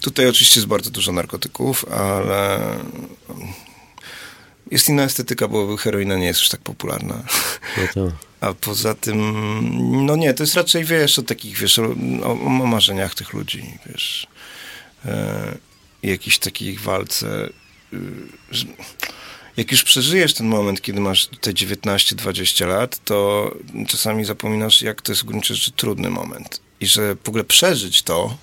[0.00, 2.60] tutaj oczywiście jest bardzo dużo narkotyków, ale
[4.70, 7.22] jest inna estetyka, bo heroina nie jest już tak popularna.
[7.96, 8.12] No.
[8.40, 11.84] A poza tym, no nie, to jest raczej, wiesz, o takich, wiesz, o,
[12.22, 12.34] o,
[12.66, 14.26] marzeniach tych ludzi, wiesz,
[15.04, 15.58] e,
[16.02, 17.48] i jakiejś takiej walce.
[17.92, 17.98] Y,
[19.56, 23.50] jak już przeżyjesz ten moment, kiedy masz te 19-20 lat, to
[23.88, 26.60] czasami zapominasz, jak to jest w gruncie rzeczy trudny moment.
[26.80, 28.36] I że w ogóle przeżyć to,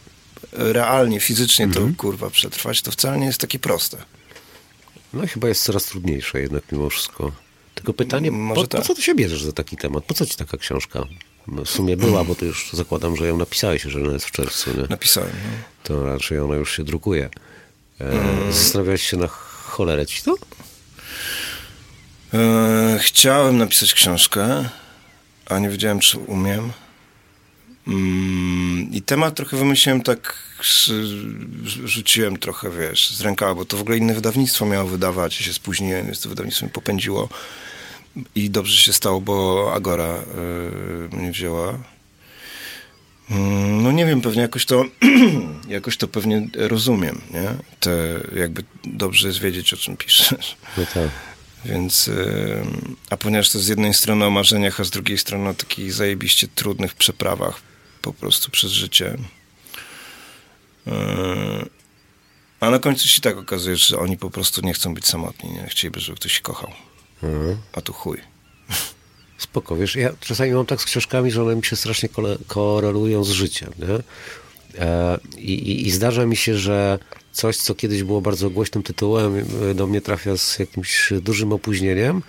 [0.52, 3.98] realnie, fizycznie to, kurwa, przetrwać, to wcale nie jest takie proste.
[5.14, 7.32] No chyba jest coraz trudniejsze jednak mimo wszystko.
[7.76, 8.86] Tylko pytanie, Może po, po tak.
[8.86, 10.04] co ty się bierzesz za taki temat?
[10.04, 11.06] Po co ci taka książka?
[11.48, 14.32] No, W sumie była, bo to już zakładam, że ją napisałeś, że ona jest w
[14.32, 14.84] czerwcu, nie?
[14.90, 15.64] Napisałem, no.
[15.84, 17.30] To raczej ona już się drukuje.
[18.02, 18.52] E.
[18.52, 20.36] Zastanawiałeś się na cholerę ci to?
[22.34, 24.70] E, chciałem napisać książkę,
[25.46, 26.72] a nie wiedziałem, czy umiem.
[27.88, 30.38] Mm, I temat trochę wymyśliłem tak,
[31.86, 35.54] rzuciłem trochę, wiesz, z rękawa, bo to w ogóle inne wydawnictwo miało wydawać i się
[35.54, 37.30] spóźniłem, więc to wydawnictwo mi popędziło.
[38.36, 40.18] I dobrze się stało, bo Agora
[41.14, 41.95] y, mnie wzięła.
[43.32, 44.86] Mm, No nie wiem, pewnie jakoś to,
[45.68, 47.50] jakoś to pewnie rozumiem, nie?
[47.80, 50.58] Te, jakby dobrze jest wiedzieć, o czym piszesz.
[50.78, 51.10] No tak.
[51.66, 52.10] Więc,
[53.10, 56.48] a ponieważ to z jednej strony o marzeniach, a z drugiej strony o takich zajebiście
[56.48, 57.62] trudnych przeprawach
[58.02, 59.18] po prostu przez życie.
[60.86, 60.94] Yy,
[62.60, 65.68] a na końcu się tak okazuje, że oni po prostu nie chcą być samotni, nie
[65.68, 66.72] chcieliby, żeby ktoś się kochał.
[67.24, 67.58] Mhm.
[67.74, 68.18] A tu chuj.
[69.46, 72.10] Spoko, wiesz, ja czasami mam tak z książkami, że one mi się strasznie
[72.48, 73.96] korelują z życiem, nie?
[74.82, 77.00] E, i, i, I zdarza mi się, że
[77.32, 82.22] coś, co kiedyś było bardzo głośnym tytułem, e, do mnie trafia z jakimś dużym opóźnieniem,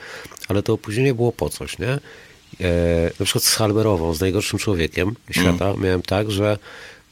[0.48, 1.88] ale to opóźnienie było po coś, nie?
[1.88, 2.00] E,
[3.20, 6.58] na przykład z Halberową, z najgorszym człowiekiem świata, miałem tak, że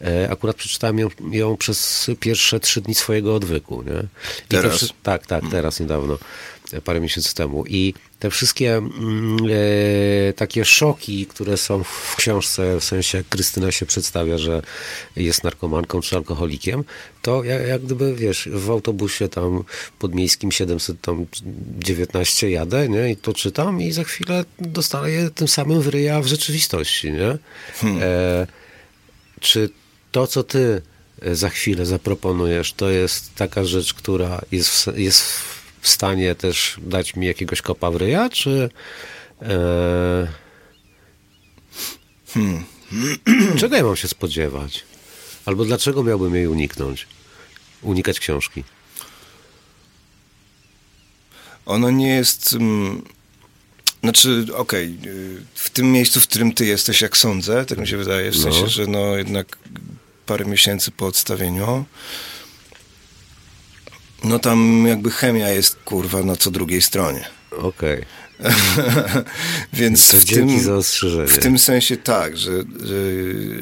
[0.00, 4.00] e, akurat przeczytałem ją, ją przez pierwsze trzy dni swojego odwyku, nie?
[4.00, 4.92] I Teraz?
[5.02, 6.18] tak, tak, teraz niedawno,
[6.84, 7.64] parę miesięcy temu.
[7.66, 9.36] I te wszystkie mm,
[10.28, 14.62] e, takie szoki, które są w książce, w sensie jak Krystyna się przedstawia, że
[15.16, 16.84] jest narkomanką czy alkoholikiem,
[17.22, 19.64] to jak, jak gdyby, wiesz, w autobusie tam
[19.98, 26.20] podmiejskim 719 jadę, nie, i to czytam i za chwilę dostaję tym samym w ryja
[26.20, 27.38] w rzeczywistości, nie?
[28.00, 28.46] E,
[29.40, 29.70] czy
[30.12, 30.82] to, co ty
[31.22, 36.76] e, za chwilę zaproponujesz, to jest taka rzecz, która jest w, jest w stanie też
[36.82, 38.70] dać mi jakiegoś kopa w ryja, czy
[39.42, 40.26] e,
[43.58, 44.84] czego ja mam się spodziewać?
[45.46, 47.06] Albo dlaczego miałbym jej uniknąć?
[47.82, 48.64] Unikać książki.
[51.66, 52.52] Ono nie jest.
[52.52, 53.02] mm,
[54.02, 57.96] Znaczy, okej, y, w tym miejscu, w którym ty jesteś, jak sądzę, tak mi się
[57.96, 58.42] wydaje, w No.
[58.42, 59.58] sensie, że no jednak
[60.26, 61.84] parę miesięcy po odstawieniu,
[64.24, 67.24] no tam jakby chemia jest kurwa na co drugiej stronie.
[67.58, 68.02] Okej.
[69.72, 71.28] Więc To w tym, za ostrzeżenie.
[71.28, 72.50] w tym sensie tak, że,
[72.84, 72.94] że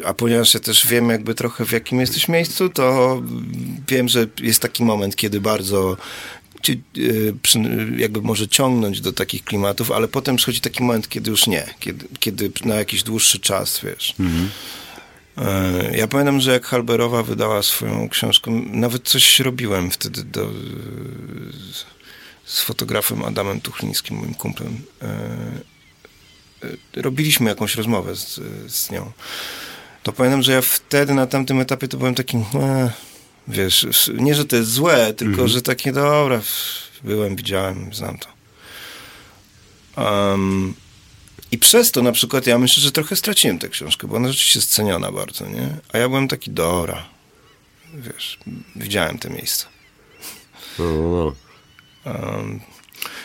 [0.05, 3.22] a ponieważ ja też wiem jakby trochę w jakim jesteś miejscu, to
[3.88, 5.96] wiem, że jest taki moment, kiedy bardzo
[6.62, 6.77] cię
[7.42, 7.59] przy,
[7.96, 12.07] jakby może ciągnąć do takich klimatów, ale potem przychodzi taki moment, kiedy już nie, kiedy,
[12.20, 14.14] kiedy na jakiś dłuższy czas, wiesz.
[14.20, 14.25] E,
[15.92, 20.51] Ja pamiętam, że jak Halberowa wydała swoją książkę, nawet coś robiłem wtedy do,
[22.45, 24.81] z, fotografem Adamem Tuchlińskim, moim kumplem.
[25.03, 25.07] E,
[26.97, 28.40] e, Robiliśmy jakąś rozmowę z,
[28.73, 29.12] z nią.
[30.03, 32.90] To pamiętam, że ja wtedy na tamtym etapie to byłem takim, e,
[33.49, 36.40] wiesz, nie, że to jest złe, tylko, że takie, dobra,
[37.05, 38.29] byłem, widziałem, znam to.
[40.03, 40.75] Um,
[41.52, 44.58] I przez to na przykład ja myślę, że trochę straciłem tę książkę, bo ona rzeczywiście
[44.58, 45.68] jest ceniona bardzo, nie?
[45.92, 47.04] A ja byłem taki, dobra,
[47.94, 48.38] wiesz,
[48.76, 49.66] widziałem te miejsca.
[50.78, 51.32] No, no, no.
[52.12, 52.60] Um,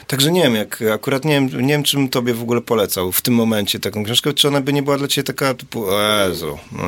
[0.07, 3.21] także nie wiem, jak akurat nie wiem, nie wiem, czym tobie w ogóle polecał w
[3.21, 5.85] tym momencie taką książkę, czy ona by nie była dla ciebie taka typu,
[6.27, 6.83] Jezu, no,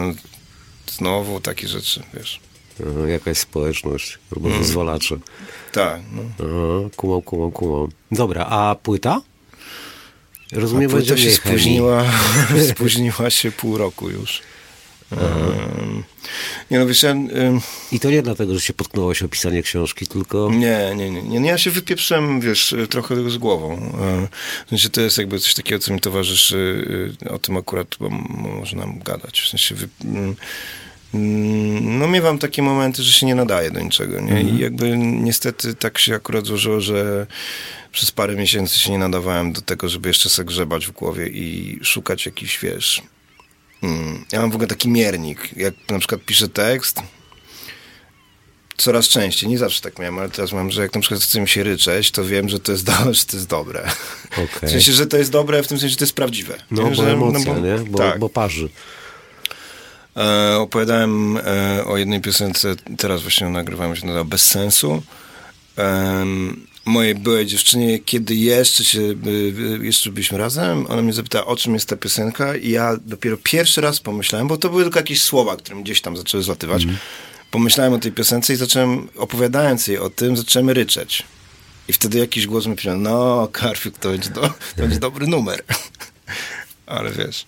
[0.88, 2.40] znowu takie rzeczy, wiesz.
[2.80, 5.18] Aha, jakaś społeczność, albo wyzwalacze.
[5.72, 6.22] Tak, no.
[6.40, 7.88] Aha, kumam, kumam, kumam.
[8.12, 9.22] Dobra, a płyta?
[10.52, 12.06] Rozumiem, będzie się spóźniła,
[12.76, 14.42] spóźniła się pół roku już.
[15.12, 16.04] Um,
[16.72, 17.30] nie no, wiesz, ja, ym,
[17.92, 20.50] I to nie dlatego, że się potknąłeś o pisanie książki, tylko...
[20.54, 21.50] Nie, nie, nie, nie.
[21.50, 23.74] Ja się wypieprzyłem, wiesz, trochę z głową.
[24.02, 24.28] E,
[24.66, 26.86] W sensie to jest jakby coś takiego, co mi towarzyszy.
[27.26, 29.42] e, O tym akurat bo można gadać.
[29.42, 29.88] W sensie wy...
[30.06, 30.36] mm,
[31.82, 34.42] no miewam takie momenty, że się nie nadaje do niczego, nie?
[34.42, 37.28] I jakby niestety tak się akurat złożyło, że
[37.92, 41.80] przez parę miesięcy się nie nadawałem do tego, żeby jeszcze sobie grzebać w głowie i
[41.84, 43.02] szukać jakichś, wiesz...
[43.84, 45.58] Mm, ja mam w ogóle taki miernik.
[45.58, 47.02] Jak na przykład piszę tekst,
[48.78, 51.48] coraz częściej, nie zawsze tak miałem, ale teraz mam, że jak na przykład chcę mi
[51.48, 53.92] się ryczeć, to wiem, że to jest, do, że to jest dobre.
[54.32, 54.70] Okej.
[54.70, 56.56] W sensie, że to jest dobre, w tym sensie, że to jest prawdziwe.
[56.72, 56.90] No, Nie?
[56.90, 57.78] bo że, emocja, bo- nie?
[57.78, 58.20] Bo, tak.
[58.20, 58.70] bo parzy.
[60.18, 65.04] E, opowiadałem e, o jednej piosence, teraz właśnie nagrywałem, się nazywa Bez sensu.
[65.78, 69.16] Em, mojej byłej dziewczynie, kiedy jeszcze się, y,
[69.82, 73.38] y, jeszcze byliśmy razem, ona mnie zapytała, o czym jest ta piosenka i ja dopiero
[73.44, 76.86] pierwszy raz pomyślałem, bo to były tylko jakieś słowa, które mi gdzieś tam zaczęły zlatywać.
[77.52, 81.24] Pomyślałem o tej piosence i zacząłem, opowiadając jej o tym, zacząłem ryczeć.
[81.88, 85.64] I wtedy jakiś głos mi powiedział, no Karfiuk, to będzie, do, to będzie dobry numer.
[86.90, 87.46] Ale wiesz,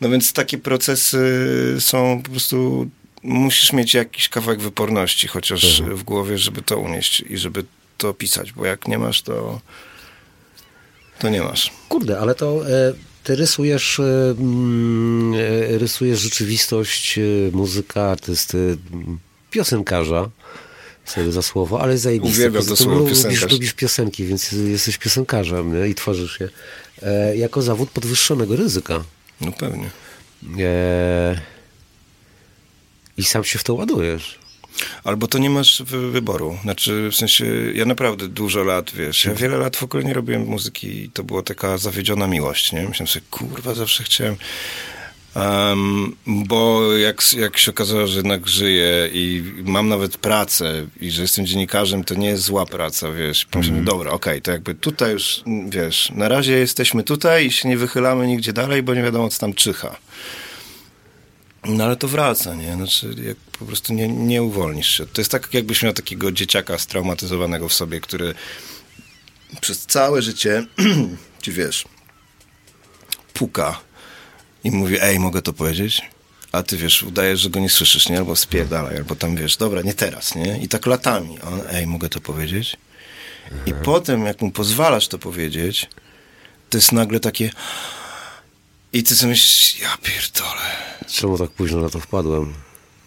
[0.00, 2.90] no więc takie procesy są po prostu,
[3.22, 7.64] musisz mieć jakiś kawałek wyporności, chociaż w głowie, żeby to unieść i żeby
[7.98, 9.60] to pisać, bo jak nie masz, to
[11.18, 11.70] to nie masz.
[11.88, 12.92] Kurde, ale to e,
[13.24, 17.18] ty rysujesz, e, mm, e, rysujesz rzeczywistość
[17.52, 18.76] muzyka, artysty,
[19.50, 20.30] piosenkarza.
[21.04, 22.38] Sorry za słowo, ale zajebiste.
[22.38, 25.88] Uwielbiam to słowo, lubisz, lubisz piosenki, więc jesteś piosenkarzem nie?
[25.88, 26.48] i tworzysz je.
[27.02, 29.04] E, jako zawód podwyższonego ryzyka.
[29.40, 29.90] No pewnie.
[30.64, 31.40] E,
[33.16, 34.38] I sam się w to ładujesz.
[35.04, 36.58] Albo to nie masz wy- wyboru.
[36.62, 40.46] Znaczy, w sensie, ja naprawdę dużo lat, wiesz, ja wiele lat w ogóle nie robiłem
[40.46, 42.88] muzyki i to była taka zawiedziona miłość, nie?
[42.88, 44.36] Myślałem sobie, kurwa, zawsze chciałem...
[45.34, 51.22] Um, bo jak, jak się okazało, że jednak żyję i mam nawet pracę i że
[51.22, 53.44] jestem dziennikarzem, to nie jest zła praca, wiesz.
[53.44, 57.68] Pomyślałem, dobra, okej, to jakby tutaj już, mm, wiesz, na razie jesteśmy tutaj i się
[57.68, 59.96] nie wychylamy nigdzie dalej, bo nie wiadomo, co tam czyha.
[61.64, 62.74] No ale to wraca, nie?
[62.74, 65.06] Znaczy, jak po prostu nie, nie uwolnisz się.
[65.06, 68.34] To jest tak, jakbyś miał takiego dzieciaka straumatyzowanego w sobie, który
[69.60, 70.66] przez całe życie
[71.42, 71.84] ci wiesz,
[73.34, 73.89] puka
[74.64, 76.02] i mówi, ej, mogę to powiedzieć?
[76.52, 78.18] A ty wiesz, udajesz, że go nie słyszysz, nie?
[78.18, 80.58] Albo spierdalaj, albo tam wiesz, dobra, nie teraz, nie?
[80.62, 81.38] I tak latami.
[81.44, 82.76] A on, ej, mogę to powiedzieć?
[83.66, 85.88] I potem, jak mu pozwalasz to powiedzieć,
[86.70, 87.50] to jest nagle takie...
[88.92, 90.62] I ty sobie myślisz, ja pierdolę.
[91.08, 92.54] Czemu tak późno na to wpadłem?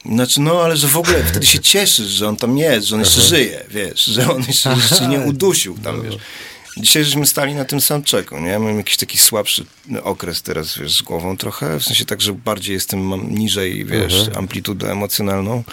[0.05, 3.01] Znaczy, no, ale że w ogóle wtedy się cieszysz, że on tam jest, że on
[3.01, 6.17] jeszcze żyje, wiesz, że on jeszcze, jeszcze nie udusił tam, wiesz.
[6.77, 8.59] Dzisiaj żeśmy stali na tym soundchecku, nie?
[8.59, 9.65] Mam jakiś taki słabszy
[10.03, 14.29] okres teraz, wiesz, z głową trochę, w sensie tak, że bardziej jestem, mam niżej, wiesz,
[14.35, 15.63] amplitudę emocjonalną.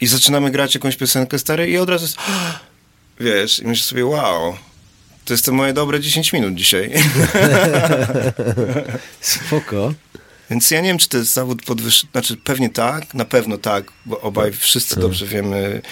[0.00, 2.16] I zaczynamy grać jakąś piosenkę stary i od razu jest,
[3.20, 4.56] wiesz, i myślę sobie, wow,
[5.24, 6.92] to jest to moje dobre 10 minut dzisiaj.
[9.20, 9.94] Spoko.
[10.50, 13.92] Więc ja nie wiem, czy to jest zawód podwyższony, znaczy pewnie tak, na pewno tak,
[14.06, 15.82] bo obaj wszyscy dobrze wiemy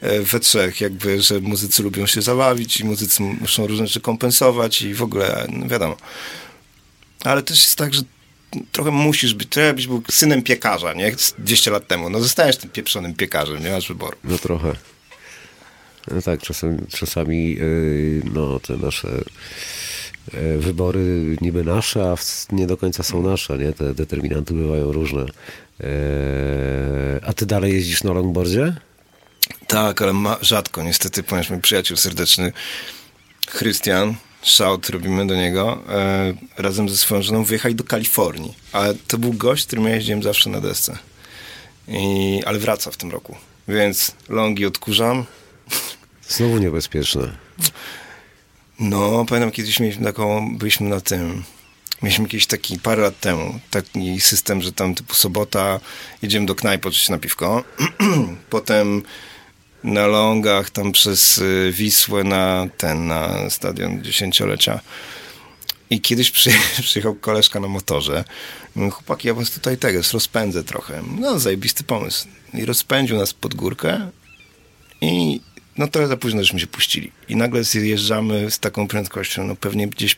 [0.00, 4.82] e, we trzech jakby, że muzycy lubią się zabawić i muzycy muszą różne rzeczy kompensować
[4.82, 5.96] i w ogóle, no wiadomo.
[7.24, 8.02] Ale też jest tak, że
[8.72, 11.12] trochę musisz być, trochę byś był synem piekarza, nie?
[11.38, 12.10] 200 lat temu.
[12.10, 14.16] No zostajesz tym pieprzonym piekarzem, nie masz wyboru.
[14.24, 14.72] No trochę.
[16.10, 19.08] No tak, czasami, czasami yy, no, te nasze
[20.58, 22.16] wybory niby nasze, a
[22.52, 23.72] nie do końca są nasze, nie?
[23.72, 25.20] Te determinanty bywają różne.
[25.20, 25.86] Yy,
[27.26, 28.76] a ty dalej jeździsz na longboardzie?
[29.66, 32.52] Tak, ale ma, rzadko niestety, ponieważ mój przyjaciel serdeczny
[33.48, 38.54] Chrystian, shout robimy do niego, e, razem ze swoją żoną wyjechali do Kalifornii.
[38.72, 40.98] Ale to był gość, którym ja jeździłem zawsze na desce.
[41.88, 43.36] I, ale wraca w tym roku.
[43.68, 45.24] Więc longi odkurzam.
[46.28, 47.32] Znowu niebezpieczne.
[48.80, 51.44] No, pamiętam kiedyś mieliśmy taką, byliśmy na tym,
[52.02, 55.80] mieliśmy jakiś taki parę lat temu, taki system, że tam typu sobota
[56.22, 57.64] jedziemy do knajpy oczywiście na piwko,
[58.50, 59.02] potem
[59.84, 64.80] na longach tam przez y, Wisłę na ten, na stadion dziesięciolecia
[65.90, 66.50] i kiedyś przy,
[66.82, 68.24] przyjechał koleżka na motorze.
[68.90, 71.02] Chłopaki, ja was tutaj tego, rozpędzę trochę.
[71.18, 72.28] No, zajebisty pomysł.
[72.54, 74.10] I rozpędził nas pod górkę
[75.00, 75.40] i
[75.78, 77.12] no trochę za późno żeśmy się puścili.
[77.28, 80.16] I nagle zjeżdżamy z taką prędkością, no pewnie gdzieś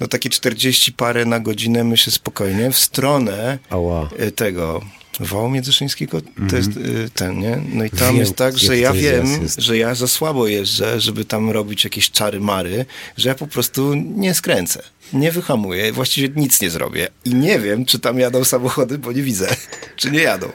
[0.00, 4.08] no takie 40 parę na godzinę, myślę spokojnie, w stronę Ała.
[4.20, 4.80] y, tego
[5.20, 7.58] wału międzyszyńskiego, to jest y, ten, nie?
[7.72, 11.24] No i tam Wiem, jest tak, że ja wiem, że ja za słabo jeżdżę, żeby
[11.24, 12.84] tam robić jakieś czary-mary,
[13.16, 17.84] że ja po prostu nie skręcę, nie wyhamuję, właściwie nic nie zrobię i nie wiem,
[17.84, 19.56] czy tam jadą samochody, bo nie widzę,
[19.96, 20.52] czy nie jadą.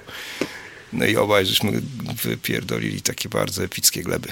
[0.93, 1.81] No i obaj żeśmy
[2.23, 4.29] wypierdolili takie bardzo epickie gleby.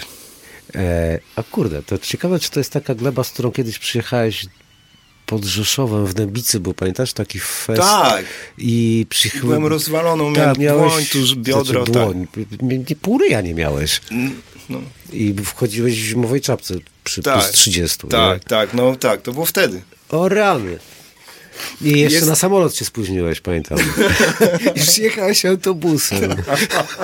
[0.75, 4.45] E, a kurde, to ciekawe, czy to jest taka gleba, z którą kiedyś przyjechałeś
[5.25, 7.81] pod Rzeszowem w Dębicy, bo pamiętasz taki fest?
[7.81, 8.25] Tak.
[8.57, 9.47] I przyjechałem...
[9.47, 10.93] Byłem rozwaloną, Tak, miałem miałeś...
[10.93, 12.27] dłoń, tu biodro, znaczy, dłoń.
[12.61, 14.01] Nie, nie, pół ryja nie miałeś.
[14.69, 14.81] No.
[15.13, 18.07] I wchodziłeś w zimowej czapce przy plus 30.
[18.07, 19.75] Tak, tak, no tak, to było wtedy.
[19.75, 20.17] Nie?
[20.17, 20.79] O rany.
[21.81, 23.77] I jeszcze Jest- na samolot się spóźniłeś, pamiętam.
[24.75, 26.35] I przyjechałeś autobusem.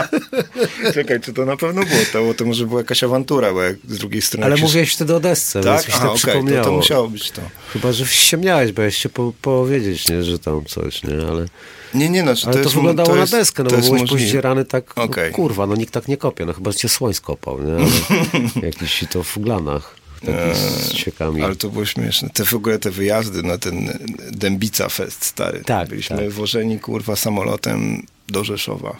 [0.94, 3.76] Czekaj, czy to na pewno było to, bo to może była jakaś awantura, bo jak
[3.90, 4.46] z drugiej strony...
[4.46, 5.74] Ale się- mówiłeś wtedy o desce, Tak?
[5.74, 6.64] więc mi się Aha, tak okej, przypomniało.
[6.64, 7.42] to, to musiało być to.
[7.74, 11.46] Chyba, że ściemniałeś, bo ja się po, powiedzieć, nie, że tam coś, nie, ale...
[11.94, 13.82] Nie, nie, znaczy Ale to, to, jest, wyglądało to na jest, deskę, no to bo
[13.82, 14.24] byłeś możliwe.
[14.24, 15.32] pozdzierany tak, Okej.
[15.32, 17.86] no, kurwa, no nikt tak nie kopie, no chyba że cię słoń skopał, nie, ale
[18.68, 21.38] jakiś to w glanach, taki z ciekami.
[21.38, 22.30] Eee, Ale to było śmieszne.
[22.30, 24.00] Te w ogóle te wyjazdy na ten
[24.32, 25.62] Dębica Fest stary.
[25.66, 26.30] Tak, Byliśmy tak.
[26.32, 28.98] wożeni kurwa samolotem do Rzeszowa.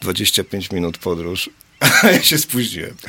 [0.00, 1.50] 25 minut podróż.
[2.02, 2.94] A ja się spóźniłem.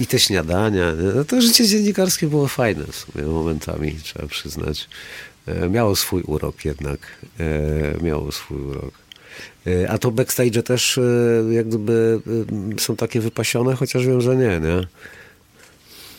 [0.00, 4.88] I te śniadania, no to życie dziennikarskie było fajne w sumie momentami, trzeba przyznać.
[5.46, 6.98] E, Miało swój urok jednak,
[7.40, 8.94] e, miało swój urok.
[9.66, 11.02] E, A to backstage też e,
[11.52, 12.20] jak gdyby
[12.76, 14.86] e, są takie wypasione, chociaż wiem, że nie, nie?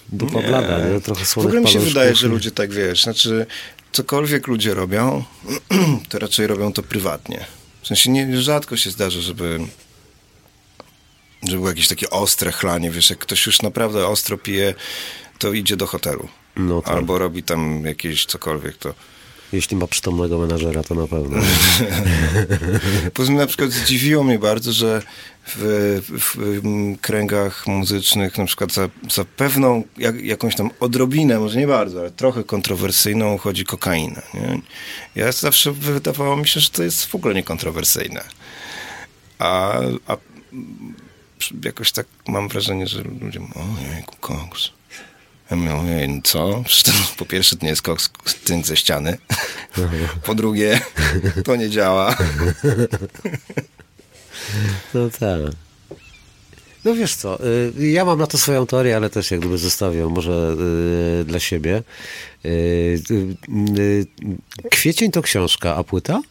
[0.10, 1.02] Dupa blada, nie?
[1.02, 3.46] Trochę W ogóle mi się wydaje, że ludzie tak wiesz, znaczy
[3.92, 5.24] cokolwiek ludzie robią,
[6.10, 7.46] to raczej robią to prywatnie.
[7.82, 9.60] W sensie nie, rzadko się zdarza, żeby
[11.44, 14.74] żeby było jakieś takie ostre chlanie, wiesz, jak ktoś już naprawdę ostro pije,
[15.40, 16.28] to idzie do hotelu.
[16.56, 16.94] No tak.
[16.94, 18.94] Albo robi tam jakieś cokolwiek, to...
[19.56, 21.42] Jeśli ma przytomnego menadżera, to na pewno.
[23.14, 25.02] Poza tym na przykład zdziwiło mnie bardzo, że
[25.48, 26.38] w, w,
[27.02, 32.12] kręgach muzycznych na przykład za, za pewną jak, jakąś tam odrobinę, może nie bardzo, ale
[32.12, 34.22] trochę kontrowersyjną chodzi kokaina.
[34.34, 34.62] Nie?
[35.16, 38.24] Ja zawsze wydawało mi się, że to jest w ogóle niekontrowersyjne.
[39.40, 40.18] A, a
[41.64, 44.72] jakoś tak mam wrażenie, że ludzie mówią, ojejku, koks.
[45.52, 46.64] Ja mówię, no co?
[47.18, 48.10] Po pierwsze to nie jest koks
[48.44, 49.18] tynk ze ściany.
[50.24, 50.80] Po drugie,
[51.46, 52.18] to nie działa.
[54.94, 55.40] No tak.
[56.86, 57.40] No wiesz co,
[57.80, 60.56] y, ja mam na to swoją teorię, ale też jak gdyby zostawię ją może
[61.22, 61.84] y, dla siebie.
[62.46, 63.02] Y,
[64.72, 66.22] Kwiecień to książka, a płyta?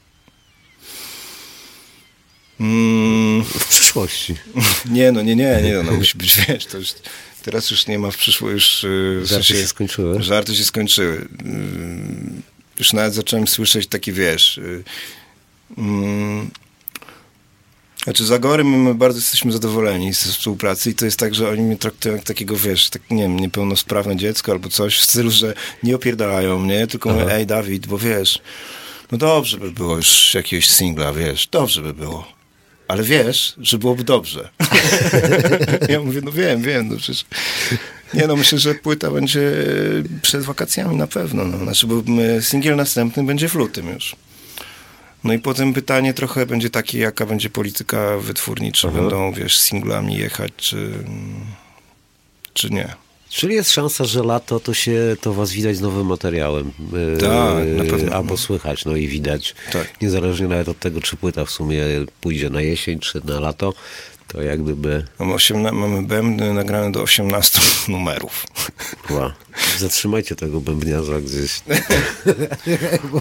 [2.60, 4.34] Mm, W przyszłości.
[4.90, 6.94] nie, no nie, nie, nie, no musi być, wiesz, to już,
[7.44, 8.84] teraz już nie ma w przyszłości, już...
[8.84, 10.22] y, w Żarty się skończyły.
[10.22, 11.14] Żarty się skończyły.
[11.14, 14.58] Y, Już nawet zacząłem słyszeć taki, wiesz...
[14.58, 14.84] y,
[15.78, 16.50] mm,
[18.04, 21.76] Znaczy, z my bardzo jesteśmy zadowoleni ze współpracy i to jest tak, że oni mnie
[21.76, 25.96] traktują jak takiego, wiesz, tak, nie wiem, niepełnosprawne dziecko albo coś w stylu, że nie
[25.96, 28.38] opierdalają mnie, tylko mówią, ej Dawid, bo wiesz,
[29.12, 32.33] no dobrze by było już jakiegoś singla, wiesz, dobrze by było.
[32.88, 34.48] Ale wiesz, że byłoby dobrze.
[35.88, 37.24] ja mówię, no wiem, wiem, no przecież...
[38.14, 39.52] Nie no, myślę, że płyta będzie
[40.22, 41.44] przed wakacjami na pewno.
[41.44, 41.58] No.
[41.58, 42.02] Znaczy, bo
[42.40, 44.16] singiel następny będzie w lutym już.
[45.24, 48.98] No i potem pytanie trochę będzie takie, jaka będzie polityka wytwórni, czy Aha.
[48.98, 50.92] będą, wiesz, singlami jechać, czy,
[52.52, 53.03] czy nie.
[53.34, 56.72] Czyli jest szansa, że lato to się to was widać z nowym materiałem.
[56.92, 58.12] Yy, Tak, na pewno.
[58.12, 59.54] Albo słychać, no i widać.
[59.72, 60.02] Tak.
[60.02, 61.82] Niezależnie nawet od tego, czy płyta w sumie
[62.20, 63.74] pójdzie na jesień, czy na lato,
[64.28, 65.04] to jak gdyby...
[65.18, 68.46] Mamy, osiemna- mamy bębny nagrane do 18 numerów.
[69.78, 71.60] Zatrzymajcie tego bębniarza gdzieś.
[73.12, 73.20] Bo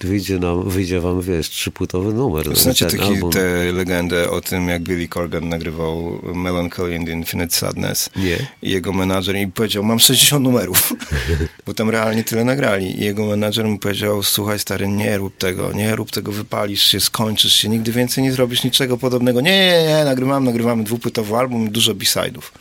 [0.00, 2.56] wyjdzie, nam, wyjdzie wam, wiesz, trzypłytowy numer.
[2.56, 3.32] Znacie taki, album.
[3.32, 8.10] tę legendę o tym, jak Billy Corgan nagrywał Melancholy and Infinite Sadness.
[8.16, 8.46] Nie.
[8.62, 10.92] I jego menadżer i powiedział, mam 60 numerów.
[11.66, 13.00] Bo tam realnie tyle nagrali.
[13.00, 17.00] I jego menadżer mu powiedział, słuchaj stary, nie rób tego, nie rób tego, wypalisz się,
[17.00, 19.40] skończysz się, nigdy więcej nie zrobisz niczego podobnego.
[19.40, 22.52] Nie, nie, nie, nagrywamy, nagrywamy dwupłytowy album i dużo b-side'ów.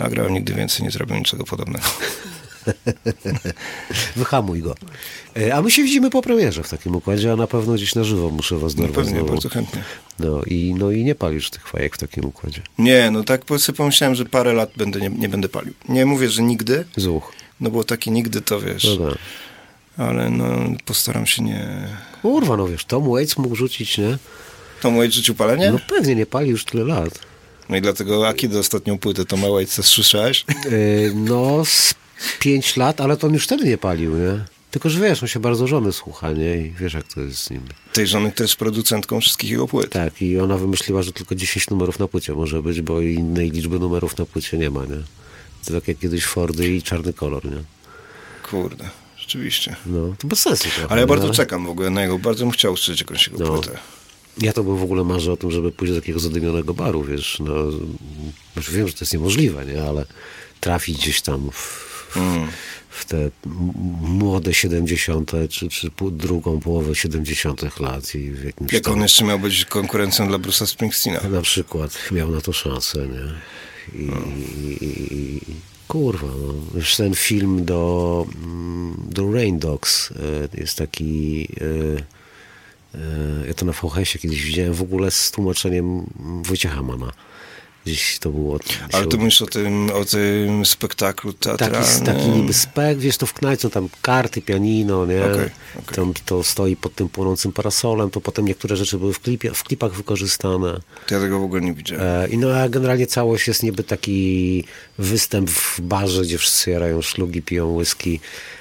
[0.00, 1.86] Nagrał, nigdy więcej nie zrobił niczego podobnego.
[4.16, 4.74] Wyhamuj go.
[5.36, 8.04] E, A my się widzimy po premierze w takim układzie, a na pewno gdzieś na
[8.04, 9.32] żywo muszę was No dorwać pewnie, znowu.
[9.32, 9.82] bardzo chętnie.
[10.18, 12.62] No i, no i nie palisz tych fajek w takim układzie.
[12.78, 15.72] Nie, no tak sobie pomyślałem, że parę lat będę, nie, nie będę palił.
[15.88, 17.32] Nie mówię, że nigdy, Zuch.
[17.60, 18.96] no bo takie nigdy to wiesz.
[18.98, 19.14] Dobra.
[19.96, 20.48] Ale no
[20.84, 21.88] postaram się nie...
[22.22, 24.18] Kurwa, no wiesz, Tom Waits mógł rzucić, nie?
[24.82, 25.70] To moje życiu palenie?
[25.72, 27.18] No pewnie nie pali już tyle lat.
[27.70, 30.44] No i dlatego, a kiedy ostatnią płytę to małe co słyszałeś?
[30.48, 30.54] E,
[31.14, 31.94] No, z
[32.38, 34.44] pięć lat, ale to on już wtedy nie palił, nie?
[34.70, 36.56] Tylko, że wiesz, on się bardzo żony słucha, nie?
[36.56, 37.60] I wiesz, jak to jest z nim.
[37.92, 39.90] Tej żony, jest producentką wszystkich jego płyt.
[39.90, 43.78] Tak, i ona wymyśliła, że tylko 10 numerów na płycie może być, bo innej liczby
[43.78, 45.02] numerów na płycie nie ma, nie?
[45.66, 47.62] To tak jak kiedyś Fordy i czarny kolor, nie?
[48.50, 49.76] Kurde, rzeczywiście.
[49.86, 50.86] No, to bez sensu trochę.
[50.92, 53.52] Ale ja bardzo czekam w ogóle na jego, bardzo bym chciał usłyszeć jakąś jego No.
[53.52, 53.78] płytę.
[54.38, 57.38] Ja to bym w ogóle marzę o tym, żeby pójść do takiego zadymionego baru, wiesz,
[57.40, 57.54] no,
[58.52, 60.06] znaczy wiem, że to jest niemożliwe, nie, ale
[60.60, 62.48] trafić gdzieś tam w, Mm.
[62.88, 63.30] w te
[64.02, 65.32] młode 70.
[65.50, 67.80] czy, czy drugą połowę 70.
[67.80, 71.28] lat i w jakimś Jak tam, on jeszcze miał być konkurencją dla Bruce'a Springsteena.
[71.28, 73.32] na przykład miał na to szansę, nie,
[74.00, 75.40] i, i, i, i
[75.88, 81.48] kurwa, no, już ten film do, mm, do Rain Dogs e, jest taki...
[81.96, 82.19] E,
[83.48, 86.06] Ja to na VHS-ie kiedyś widziałem w ogóle z tłumaczeniem
[86.42, 87.12] Wojciecha Mana.
[87.86, 88.58] Gdzieś to było.
[88.92, 92.04] Ale ty mówisz o tym, o tym spektaklu taki, teatralnym.
[92.04, 95.24] taki niby spek, wiesz, to w knajce tam karty, pianino, nie?
[95.24, 95.96] Okej, okej.
[95.96, 99.64] Tam to stoi pod tym płonącym parasolem, to potem niektóre rzeczy były w, klipie, w
[99.64, 100.80] klipach wykorzystane.
[101.06, 102.04] To ja tego w ogóle nie widziałem.
[102.04, 104.64] E, I no a generalnie całość jest niby taki
[104.98, 108.59] występ w barze, gdzie wszyscy jarają szlugi, piją whisky e,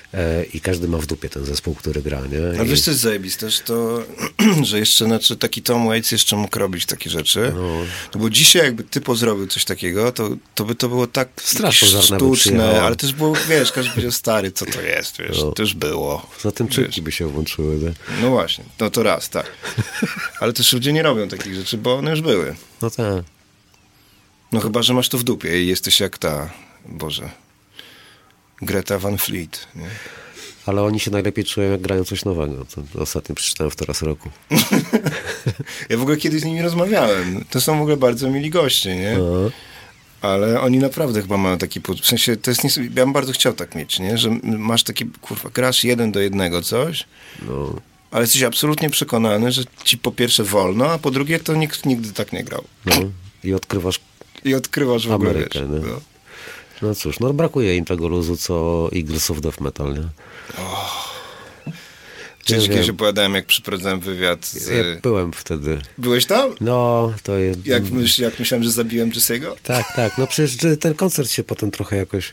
[0.53, 2.59] i każdy ma w dupie ten zespół, który gra, nie?
[2.59, 4.03] A I- wiesz, co jest zajebiste, że to,
[4.63, 7.53] że jeszcze, znaczy taki Tom Waits jeszcze mógł robić takie rzeczy.
[7.55, 8.19] No.
[8.19, 11.29] bo dzisiaj jakby typo zrobił coś takiego, to, to by to było tak
[11.61, 15.51] by sztuczne, ale też było, wiesz, każdy powiedział, stary, co to jest, wiesz, No.
[15.51, 16.27] to już było.
[16.41, 17.93] Za tym czynki by się włączyły, nie?
[18.21, 19.45] No właśnie, no to raz, tak.
[20.39, 22.55] Ale też ludzie nie robią takich rzeczy, bo one już były.
[22.81, 23.23] No tak.
[24.51, 26.49] No chyba, że masz to w dupie i jesteś jak ta,
[26.85, 27.29] Boże,
[28.61, 29.85] Greta Van Fleet, nie?
[30.65, 32.65] Ale oni się najlepiej czują, jak grają coś nowego.
[32.65, 34.29] To ostatnio przeczytałem w teraz roku.
[35.89, 37.45] Ja w ogóle kiedyś z nimi rozmawiałem.
[37.49, 39.17] To są w ogóle bardzo mili goście, nie?
[39.17, 39.51] No.
[40.21, 41.79] Ale oni naprawdę chyba mają taki...
[42.01, 42.63] W sensie, to jest...
[42.63, 44.17] nies- Ja bym bardzo chciał tak mieć, nie?
[44.17, 47.03] Że masz taki, kurwa, grasz jeden do jednego coś,
[47.41, 47.73] No.
[48.11, 52.11] ale jesteś absolutnie przekonany, że ci po pierwsze wolno, a po drugie to nikt nigdy
[52.13, 52.63] tak nie grał.
[52.85, 52.93] No.
[53.43, 53.99] I odkrywasz.
[54.45, 56.01] I odkrywasz w ogóle, Amerykę, wiesz, no.
[56.81, 60.07] No cóż, no brakuje im tego luzu, co Eagles of Death Metal, nie?
[62.45, 62.95] Czyli Ja kiedyś wiem.
[62.95, 64.67] opowiadałem, jak przeprowadzałem wywiad z...
[64.67, 65.77] Ja byłem wtedy.
[65.97, 66.55] Byłeś tam?
[66.61, 67.65] No, to jest.
[67.65, 69.55] Jak, myśl, jak myślałem, że zabiłem Jesse'ego?
[69.63, 70.17] Tak, tak.
[70.17, 72.31] No przecież ten koncert się potem trochę jakoś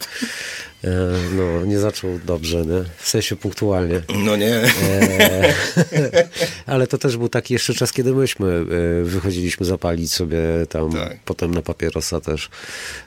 [0.84, 0.88] e,
[1.34, 2.84] no, nie zaczął dobrze, nie?
[2.99, 4.03] W sensie punktualnie.
[4.24, 4.55] No nie.
[4.57, 5.55] E,
[6.66, 8.64] ale to też był taki jeszcze czas, kiedy myśmy
[9.01, 10.38] e, wychodziliśmy zapalić sobie
[10.68, 11.16] tam, Tak.
[11.24, 12.49] potem na papierosa też.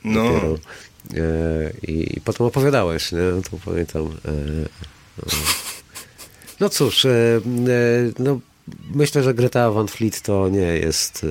[0.04, 0.24] No.
[0.24, 0.58] Dopiero.
[1.14, 3.20] E, i, I potem opowiadałeś, nie?
[3.52, 4.02] To pamiętam.
[4.06, 5.30] E, e.
[6.60, 7.41] No cóż, e, e,
[8.20, 8.39] no,
[8.93, 11.26] myślę, że Greta Van Fleet to nie jest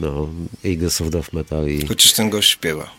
[0.00, 0.28] no,
[0.64, 2.90] Eagles of Death Metal i Chociaż ten gość śpiewa.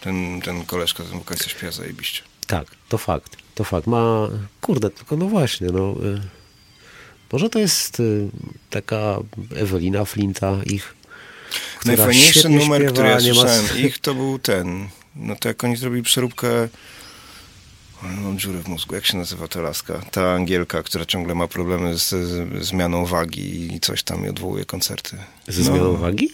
[0.00, 2.22] Ten, ten koleżka, ten wokalista śpiewa zajebiście.
[2.46, 3.86] tak, to fakt, to fakt.
[3.86, 4.28] Ma,
[4.60, 5.94] kurde, tylko no właśnie, no,
[7.32, 8.02] może to jest
[8.70, 9.18] taka
[9.56, 10.94] Ewelina Flinta ich,
[11.78, 14.88] która Najfajniejszy numer, śpiewa, który ja nie ma- słyszałem ich, to był ten.
[15.16, 16.68] No to jak oni zrobili przeróbkę...
[18.02, 18.94] O, Mam dziurę w mózgu.
[18.94, 20.00] Jak się nazywa ta laska?
[20.10, 24.64] Ta Angielka, która ciągle ma problemy z, z zmianą wagi i coś tam i odwołuje
[24.64, 25.16] koncerty.
[25.48, 25.98] Ze zmianą No.
[25.98, 26.30] wagi?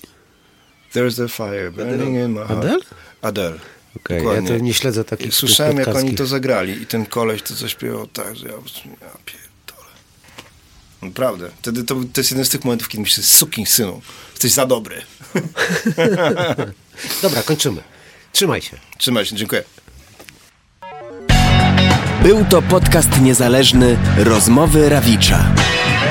[0.94, 2.50] There's a fire burning in my heart.
[2.64, 2.80] Adele?
[3.22, 3.58] Adele.
[3.96, 7.54] Okej, ja to nie śledzę takich Słyszałem, jak oni to zagrali i ten koleś to
[7.54, 9.88] coś śpiewał tak, że ja, ja pierdolę.
[11.02, 11.50] Naprawdę.
[11.58, 14.02] Wtedy to, to jest jeden z tych momentów, kiedy myślę, sukin synu,
[14.32, 15.02] jesteś za dobry.
[17.22, 17.82] Dobra, kończymy.
[18.32, 18.76] Trzymaj się.
[18.98, 19.62] Trzymaj się, dziękuję.
[22.22, 25.54] Był to podcast niezależny Rozmowy Rawicza.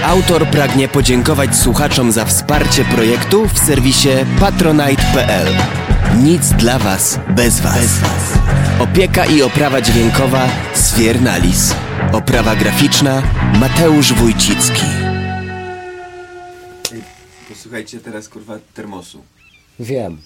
[0.05, 4.09] Autor pragnie podziękować słuchaczom za wsparcie projektu w serwisie
[4.39, 5.47] patronite.pl.
[6.23, 7.99] Nic dla Was bez Was.
[8.79, 11.75] Opieka i oprawa dźwiękowa Sfiernalis.
[12.11, 13.23] Oprawa graficzna
[13.59, 14.85] Mateusz Wójcicki.
[17.49, 19.23] Posłuchajcie teraz kurwa termosu.
[19.79, 20.17] Wiem.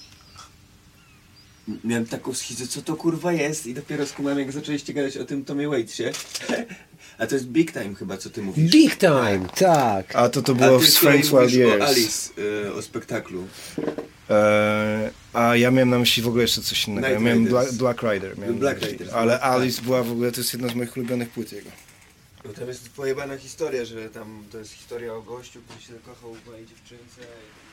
[1.84, 5.46] Miałem taką schizę, co to kurwa jest i dopiero skumałem jak zaczęliście gadać o tym
[5.46, 6.12] Tomie Waitesie.
[7.18, 8.72] A to jest Big Time chyba, co ty mówisz.
[8.72, 10.16] Big time, tak.
[10.16, 11.84] A to to było w kolei Wild mówisz o Years.
[11.86, 13.48] Alice, y, o spektaklu.
[14.30, 17.08] E, a ja miałem na myśli w ogóle jeszcze coś innego.
[17.08, 17.46] Ja miałem.
[17.46, 18.38] Black, Black Rider.
[18.38, 18.82] Miałem Black.
[18.82, 19.44] Riders, Ale tak.
[19.44, 21.70] Alice była w ogóle, to jest jedna z moich ulubionych płyt jego.
[22.46, 26.34] No tam jest pojebana historia, że tam to jest historia o gościu, który się zakochał
[26.34, 27.22] w mojej dziewczynce.
[27.22, 27.65] i-